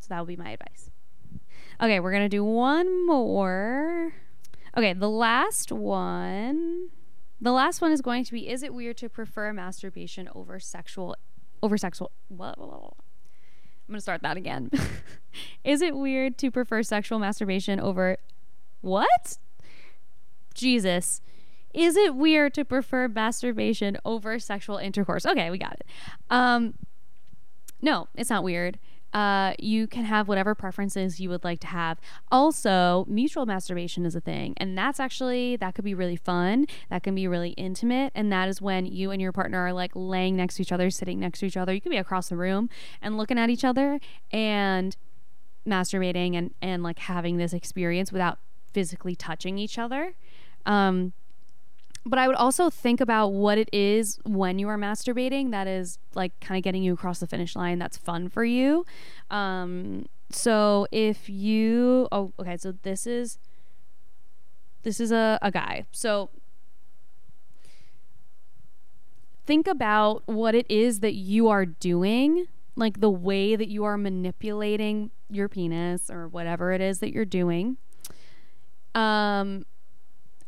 So 0.00 0.08
that 0.10 0.20
would 0.20 0.28
be 0.28 0.36
my 0.36 0.50
advice. 0.50 0.90
Okay 1.82 2.00
we're 2.00 2.12
gonna 2.12 2.28
do 2.28 2.44
one 2.44 3.06
more. 3.06 4.14
Okay 4.76 4.92
the 4.92 5.10
last 5.10 5.72
one. 5.72 6.90
The 7.38 7.52
last 7.52 7.82
one 7.82 7.92
is 7.92 8.00
going 8.00 8.24
to 8.24 8.32
be 8.32 8.48
Is 8.48 8.62
it 8.62 8.72
weird 8.72 8.96
to 8.98 9.08
prefer 9.08 9.52
masturbation 9.52 10.28
over 10.34 10.58
sexual 10.58 11.16
over 11.66 11.76
sexual 11.76 12.12
blah, 12.30 12.54
blah, 12.54 12.66
blah. 12.66 12.76
I'm 12.76 13.92
going 13.92 13.98
to 13.98 14.00
start 14.00 14.22
that 14.22 14.36
again. 14.36 14.70
is 15.64 15.82
it 15.82 15.96
weird 15.96 16.38
to 16.38 16.50
prefer 16.50 16.82
sexual 16.82 17.18
masturbation 17.18 17.80
over 17.80 18.16
what? 18.80 19.38
Jesus. 20.54 21.20
Is 21.74 21.96
it 21.96 22.14
weird 22.14 22.54
to 22.54 22.64
prefer 22.64 23.08
masturbation 23.08 23.98
over 24.04 24.38
sexual 24.38 24.78
intercourse? 24.78 25.26
Okay, 25.26 25.50
we 25.50 25.58
got 25.58 25.74
it. 25.74 25.86
Um 26.30 26.74
no, 27.82 28.08
it's 28.14 28.30
not 28.30 28.42
weird. 28.42 28.78
Uh, 29.16 29.54
you 29.58 29.86
can 29.86 30.04
have 30.04 30.28
whatever 30.28 30.54
preferences 30.54 31.18
you 31.18 31.30
would 31.30 31.42
like 31.42 31.58
to 31.58 31.66
have. 31.68 31.98
Also, 32.30 33.06
mutual 33.08 33.46
masturbation 33.46 34.04
is 34.04 34.14
a 34.14 34.20
thing, 34.20 34.52
and 34.58 34.76
that's 34.76 35.00
actually 35.00 35.56
that 35.56 35.74
could 35.74 35.86
be 35.86 35.94
really 35.94 36.16
fun. 36.16 36.66
That 36.90 37.02
can 37.02 37.14
be 37.14 37.26
really 37.26 37.52
intimate, 37.52 38.12
and 38.14 38.30
that 38.30 38.50
is 38.50 38.60
when 38.60 38.84
you 38.84 39.10
and 39.10 39.22
your 39.22 39.32
partner 39.32 39.58
are 39.60 39.72
like 39.72 39.92
laying 39.94 40.36
next 40.36 40.56
to 40.56 40.62
each 40.62 40.70
other, 40.70 40.90
sitting 40.90 41.18
next 41.18 41.38
to 41.38 41.46
each 41.46 41.56
other. 41.56 41.72
You 41.72 41.80
could 41.80 41.88
be 41.88 41.96
across 41.96 42.28
the 42.28 42.36
room 42.36 42.68
and 43.00 43.16
looking 43.16 43.38
at 43.38 43.48
each 43.48 43.64
other 43.64 44.00
and 44.30 44.94
masturbating 45.66 46.34
and 46.34 46.52
and 46.60 46.82
like 46.82 46.98
having 46.98 47.38
this 47.38 47.54
experience 47.54 48.12
without 48.12 48.38
physically 48.74 49.16
touching 49.16 49.56
each 49.56 49.78
other. 49.78 50.12
Um, 50.66 51.14
but 52.06 52.20
I 52.20 52.28
would 52.28 52.36
also 52.36 52.70
think 52.70 53.00
about 53.00 53.28
what 53.28 53.58
it 53.58 53.68
is 53.72 54.20
when 54.24 54.60
you 54.60 54.68
are 54.68 54.78
masturbating 54.78 55.50
that 55.50 55.66
is 55.66 55.98
like 56.14 56.38
kind 56.40 56.56
of 56.56 56.62
getting 56.62 56.84
you 56.84 56.94
across 56.94 57.18
the 57.18 57.26
finish 57.26 57.56
line 57.56 57.80
that's 57.80 57.96
fun 57.96 58.28
for 58.28 58.44
you. 58.44 58.86
Um, 59.28 60.06
so 60.30 60.86
if 60.92 61.28
you 61.28 62.08
oh 62.12 62.32
okay, 62.38 62.56
so 62.56 62.72
this 62.82 63.06
is 63.06 63.38
this 64.84 65.00
is 65.00 65.10
a, 65.10 65.38
a 65.42 65.50
guy. 65.50 65.84
So 65.90 66.30
think 69.44 69.66
about 69.66 70.22
what 70.26 70.54
it 70.54 70.66
is 70.68 71.00
that 71.00 71.14
you 71.14 71.48
are 71.48 71.66
doing, 71.66 72.46
like 72.76 73.00
the 73.00 73.10
way 73.10 73.56
that 73.56 73.68
you 73.68 73.82
are 73.82 73.98
manipulating 73.98 75.10
your 75.28 75.48
penis 75.48 76.08
or 76.08 76.28
whatever 76.28 76.72
it 76.72 76.80
is 76.80 77.00
that 77.00 77.12
you're 77.12 77.24
doing. 77.24 77.78
Um 78.94 79.64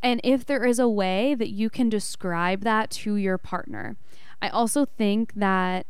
and 0.03 0.20
if 0.24 0.46
there 0.46 0.64
is 0.64 0.78
a 0.78 0.88
way 0.88 1.34
that 1.34 1.51
you 1.51 1.70
can 1.70 1.88
describe 1.88 2.62
that 2.62 2.90
to 2.90 3.16
your 3.16 3.38
partner. 3.38 3.96
I 4.40 4.49
also 4.49 4.84
think 4.84 5.34
that 5.34 5.86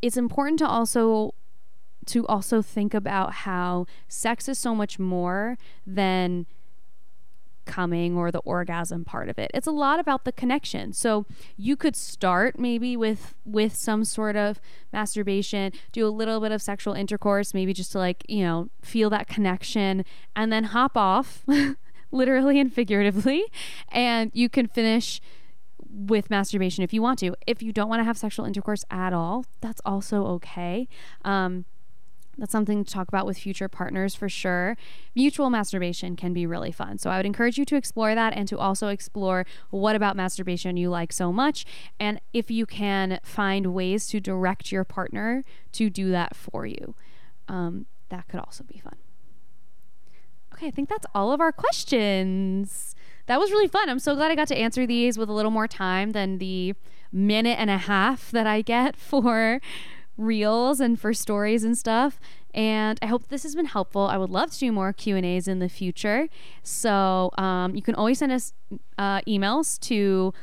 it's 0.00 0.16
important 0.16 0.58
to 0.60 0.66
also 0.66 1.34
to 2.06 2.26
also 2.26 2.62
think 2.62 2.94
about 2.94 3.34
how 3.34 3.84
sex 4.08 4.48
is 4.48 4.58
so 4.58 4.74
much 4.74 4.98
more 4.98 5.58
than 5.86 6.46
coming 7.68 8.16
or 8.16 8.32
the 8.32 8.38
orgasm 8.40 9.04
part 9.04 9.28
of 9.28 9.38
it. 9.38 9.50
It's 9.52 9.66
a 9.66 9.70
lot 9.72 10.00
about 10.00 10.24
the 10.24 10.32
connection. 10.32 10.94
So 10.94 11.26
you 11.56 11.76
could 11.76 11.94
start 11.94 12.58
maybe 12.58 12.96
with 12.96 13.34
with 13.44 13.76
some 13.76 14.04
sort 14.04 14.36
of 14.36 14.60
masturbation, 14.92 15.72
do 15.92 16.06
a 16.06 16.08
little 16.08 16.40
bit 16.40 16.50
of 16.50 16.62
sexual 16.62 16.94
intercourse, 16.94 17.52
maybe 17.52 17.74
just 17.74 17.92
to 17.92 17.98
like, 17.98 18.24
you 18.26 18.42
know, 18.42 18.70
feel 18.80 19.10
that 19.10 19.28
connection 19.28 20.04
and 20.34 20.50
then 20.50 20.64
hop 20.64 20.96
off 20.96 21.44
literally 22.10 22.58
and 22.58 22.72
figuratively. 22.72 23.44
And 23.90 24.30
you 24.34 24.48
can 24.48 24.66
finish 24.66 25.20
with 25.90 26.30
masturbation 26.30 26.84
if 26.84 26.92
you 26.92 27.02
want 27.02 27.18
to. 27.20 27.34
If 27.46 27.62
you 27.62 27.72
don't 27.72 27.88
want 27.88 28.00
to 28.00 28.04
have 28.04 28.18
sexual 28.18 28.44
intercourse 28.46 28.84
at 28.90 29.12
all, 29.12 29.44
that's 29.60 29.80
also 29.84 30.26
okay. 30.26 30.88
Um, 31.24 31.64
that's 32.38 32.52
something 32.52 32.84
to 32.84 32.90
talk 32.90 33.08
about 33.08 33.26
with 33.26 33.36
future 33.36 33.68
partners 33.68 34.14
for 34.14 34.28
sure. 34.28 34.76
Mutual 35.14 35.50
masturbation 35.50 36.14
can 36.14 36.32
be 36.32 36.46
really 36.46 36.70
fun. 36.70 36.96
So 36.96 37.10
I 37.10 37.16
would 37.16 37.26
encourage 37.26 37.58
you 37.58 37.64
to 37.64 37.76
explore 37.76 38.14
that 38.14 38.32
and 38.32 38.46
to 38.48 38.58
also 38.58 38.88
explore 38.88 39.44
what 39.70 39.96
about 39.96 40.14
masturbation 40.14 40.76
you 40.76 40.88
like 40.88 41.12
so 41.12 41.32
much. 41.32 41.66
And 41.98 42.20
if 42.32 42.48
you 42.48 42.64
can 42.64 43.18
find 43.24 43.74
ways 43.74 44.06
to 44.08 44.20
direct 44.20 44.70
your 44.70 44.84
partner 44.84 45.44
to 45.72 45.90
do 45.90 46.12
that 46.12 46.36
for 46.36 46.64
you, 46.64 46.94
um, 47.48 47.86
that 48.08 48.28
could 48.28 48.38
also 48.38 48.62
be 48.62 48.78
fun. 48.78 48.96
Okay, 50.58 50.66
I 50.66 50.70
think 50.72 50.88
that's 50.88 51.06
all 51.14 51.30
of 51.30 51.40
our 51.40 51.52
questions. 51.52 52.96
That 53.26 53.38
was 53.38 53.52
really 53.52 53.68
fun. 53.68 53.88
I'm 53.88 54.00
so 54.00 54.16
glad 54.16 54.32
I 54.32 54.34
got 54.34 54.48
to 54.48 54.56
answer 54.56 54.88
these 54.88 55.16
with 55.16 55.28
a 55.28 55.32
little 55.32 55.52
more 55.52 55.68
time 55.68 56.10
than 56.10 56.38
the 56.38 56.74
minute 57.12 57.60
and 57.60 57.70
a 57.70 57.78
half 57.78 58.32
that 58.32 58.48
I 58.48 58.62
get 58.62 58.96
for 58.96 59.60
reels 60.16 60.80
and 60.80 60.98
for 60.98 61.14
stories 61.14 61.62
and 61.62 61.78
stuff. 61.78 62.18
And 62.52 62.98
I 63.00 63.06
hope 63.06 63.28
this 63.28 63.44
has 63.44 63.54
been 63.54 63.66
helpful. 63.66 64.08
I 64.08 64.16
would 64.16 64.30
love 64.30 64.50
to 64.50 64.58
do 64.58 64.72
more 64.72 64.92
Q 64.92 65.14
and 65.14 65.24
A's 65.24 65.46
in 65.46 65.60
the 65.60 65.68
future. 65.68 66.26
So 66.64 67.30
um, 67.38 67.76
you 67.76 67.82
can 67.82 67.94
always 67.94 68.18
send 68.18 68.32
us 68.32 68.52
uh, 68.98 69.20
emails 69.28 69.78
to 69.82 70.34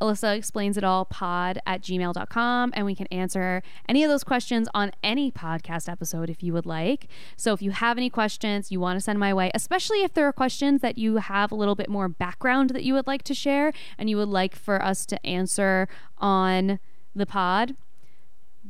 Alyssa 0.00 0.36
explains 0.36 0.76
it 0.76 0.84
all 0.84 1.04
pod 1.04 1.58
at 1.66 1.82
gmail.com 1.82 2.72
and 2.74 2.86
we 2.86 2.94
can 2.94 3.06
answer 3.08 3.62
any 3.88 4.04
of 4.04 4.10
those 4.10 4.24
questions 4.24 4.68
on 4.74 4.92
any 5.02 5.30
podcast 5.30 5.88
episode 5.88 6.30
if 6.30 6.42
you 6.42 6.52
would 6.52 6.66
like. 6.66 7.08
So 7.36 7.52
if 7.52 7.62
you 7.62 7.72
have 7.72 7.96
any 7.96 8.10
questions 8.10 8.70
you 8.70 8.80
want 8.80 8.96
to 8.96 9.00
send 9.00 9.18
my 9.18 9.34
way, 9.34 9.50
especially 9.54 10.02
if 10.02 10.14
there 10.14 10.26
are 10.26 10.32
questions 10.32 10.80
that 10.82 10.98
you 10.98 11.16
have 11.16 11.50
a 11.50 11.54
little 11.54 11.74
bit 11.74 11.88
more 11.88 12.08
background 12.08 12.70
that 12.70 12.84
you 12.84 12.94
would 12.94 13.06
like 13.06 13.22
to 13.24 13.34
share 13.34 13.72
and 13.96 14.08
you 14.08 14.16
would 14.16 14.28
like 14.28 14.54
for 14.54 14.82
us 14.82 15.04
to 15.06 15.26
answer 15.26 15.88
on 16.18 16.78
the 17.14 17.26
pod, 17.26 17.76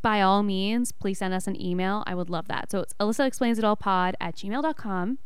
by 0.00 0.20
all 0.20 0.42
means, 0.42 0.92
please 0.92 1.18
send 1.18 1.34
us 1.34 1.46
an 1.46 1.60
email. 1.60 2.04
I 2.06 2.14
would 2.14 2.30
love 2.30 2.48
that. 2.48 2.70
So 2.70 2.80
it's 2.80 2.94
Alyssa 2.94 3.26
explains 3.26 3.58
it 3.58 3.64
all 3.64 3.76
pod 3.76 4.16
at 4.20 4.36
gmail.com. 4.36 5.18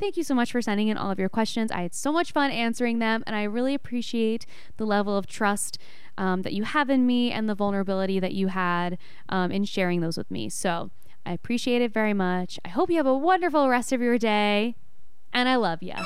Thank 0.00 0.16
you 0.16 0.24
so 0.24 0.34
much 0.34 0.50
for 0.50 0.62
sending 0.62 0.88
in 0.88 0.96
all 0.96 1.10
of 1.10 1.18
your 1.18 1.28
questions. 1.28 1.70
I 1.70 1.82
had 1.82 1.94
so 1.94 2.10
much 2.10 2.32
fun 2.32 2.50
answering 2.50 3.00
them, 3.00 3.22
and 3.26 3.36
I 3.36 3.42
really 3.42 3.74
appreciate 3.74 4.46
the 4.78 4.86
level 4.86 5.14
of 5.14 5.26
trust 5.26 5.78
um, 6.16 6.40
that 6.40 6.54
you 6.54 6.62
have 6.64 6.88
in 6.88 7.06
me 7.06 7.30
and 7.30 7.50
the 7.50 7.54
vulnerability 7.54 8.18
that 8.18 8.32
you 8.32 8.48
had 8.48 8.96
um, 9.28 9.52
in 9.52 9.66
sharing 9.66 10.00
those 10.00 10.16
with 10.16 10.30
me. 10.30 10.48
So 10.48 10.90
I 11.26 11.32
appreciate 11.32 11.82
it 11.82 11.92
very 11.92 12.14
much. 12.14 12.58
I 12.64 12.70
hope 12.70 12.88
you 12.88 12.96
have 12.96 13.04
a 13.04 13.14
wonderful 13.14 13.68
rest 13.68 13.92
of 13.92 14.00
your 14.00 14.16
day, 14.16 14.74
and 15.34 15.50
I 15.50 15.56
love 15.56 15.82
you. 15.82 15.96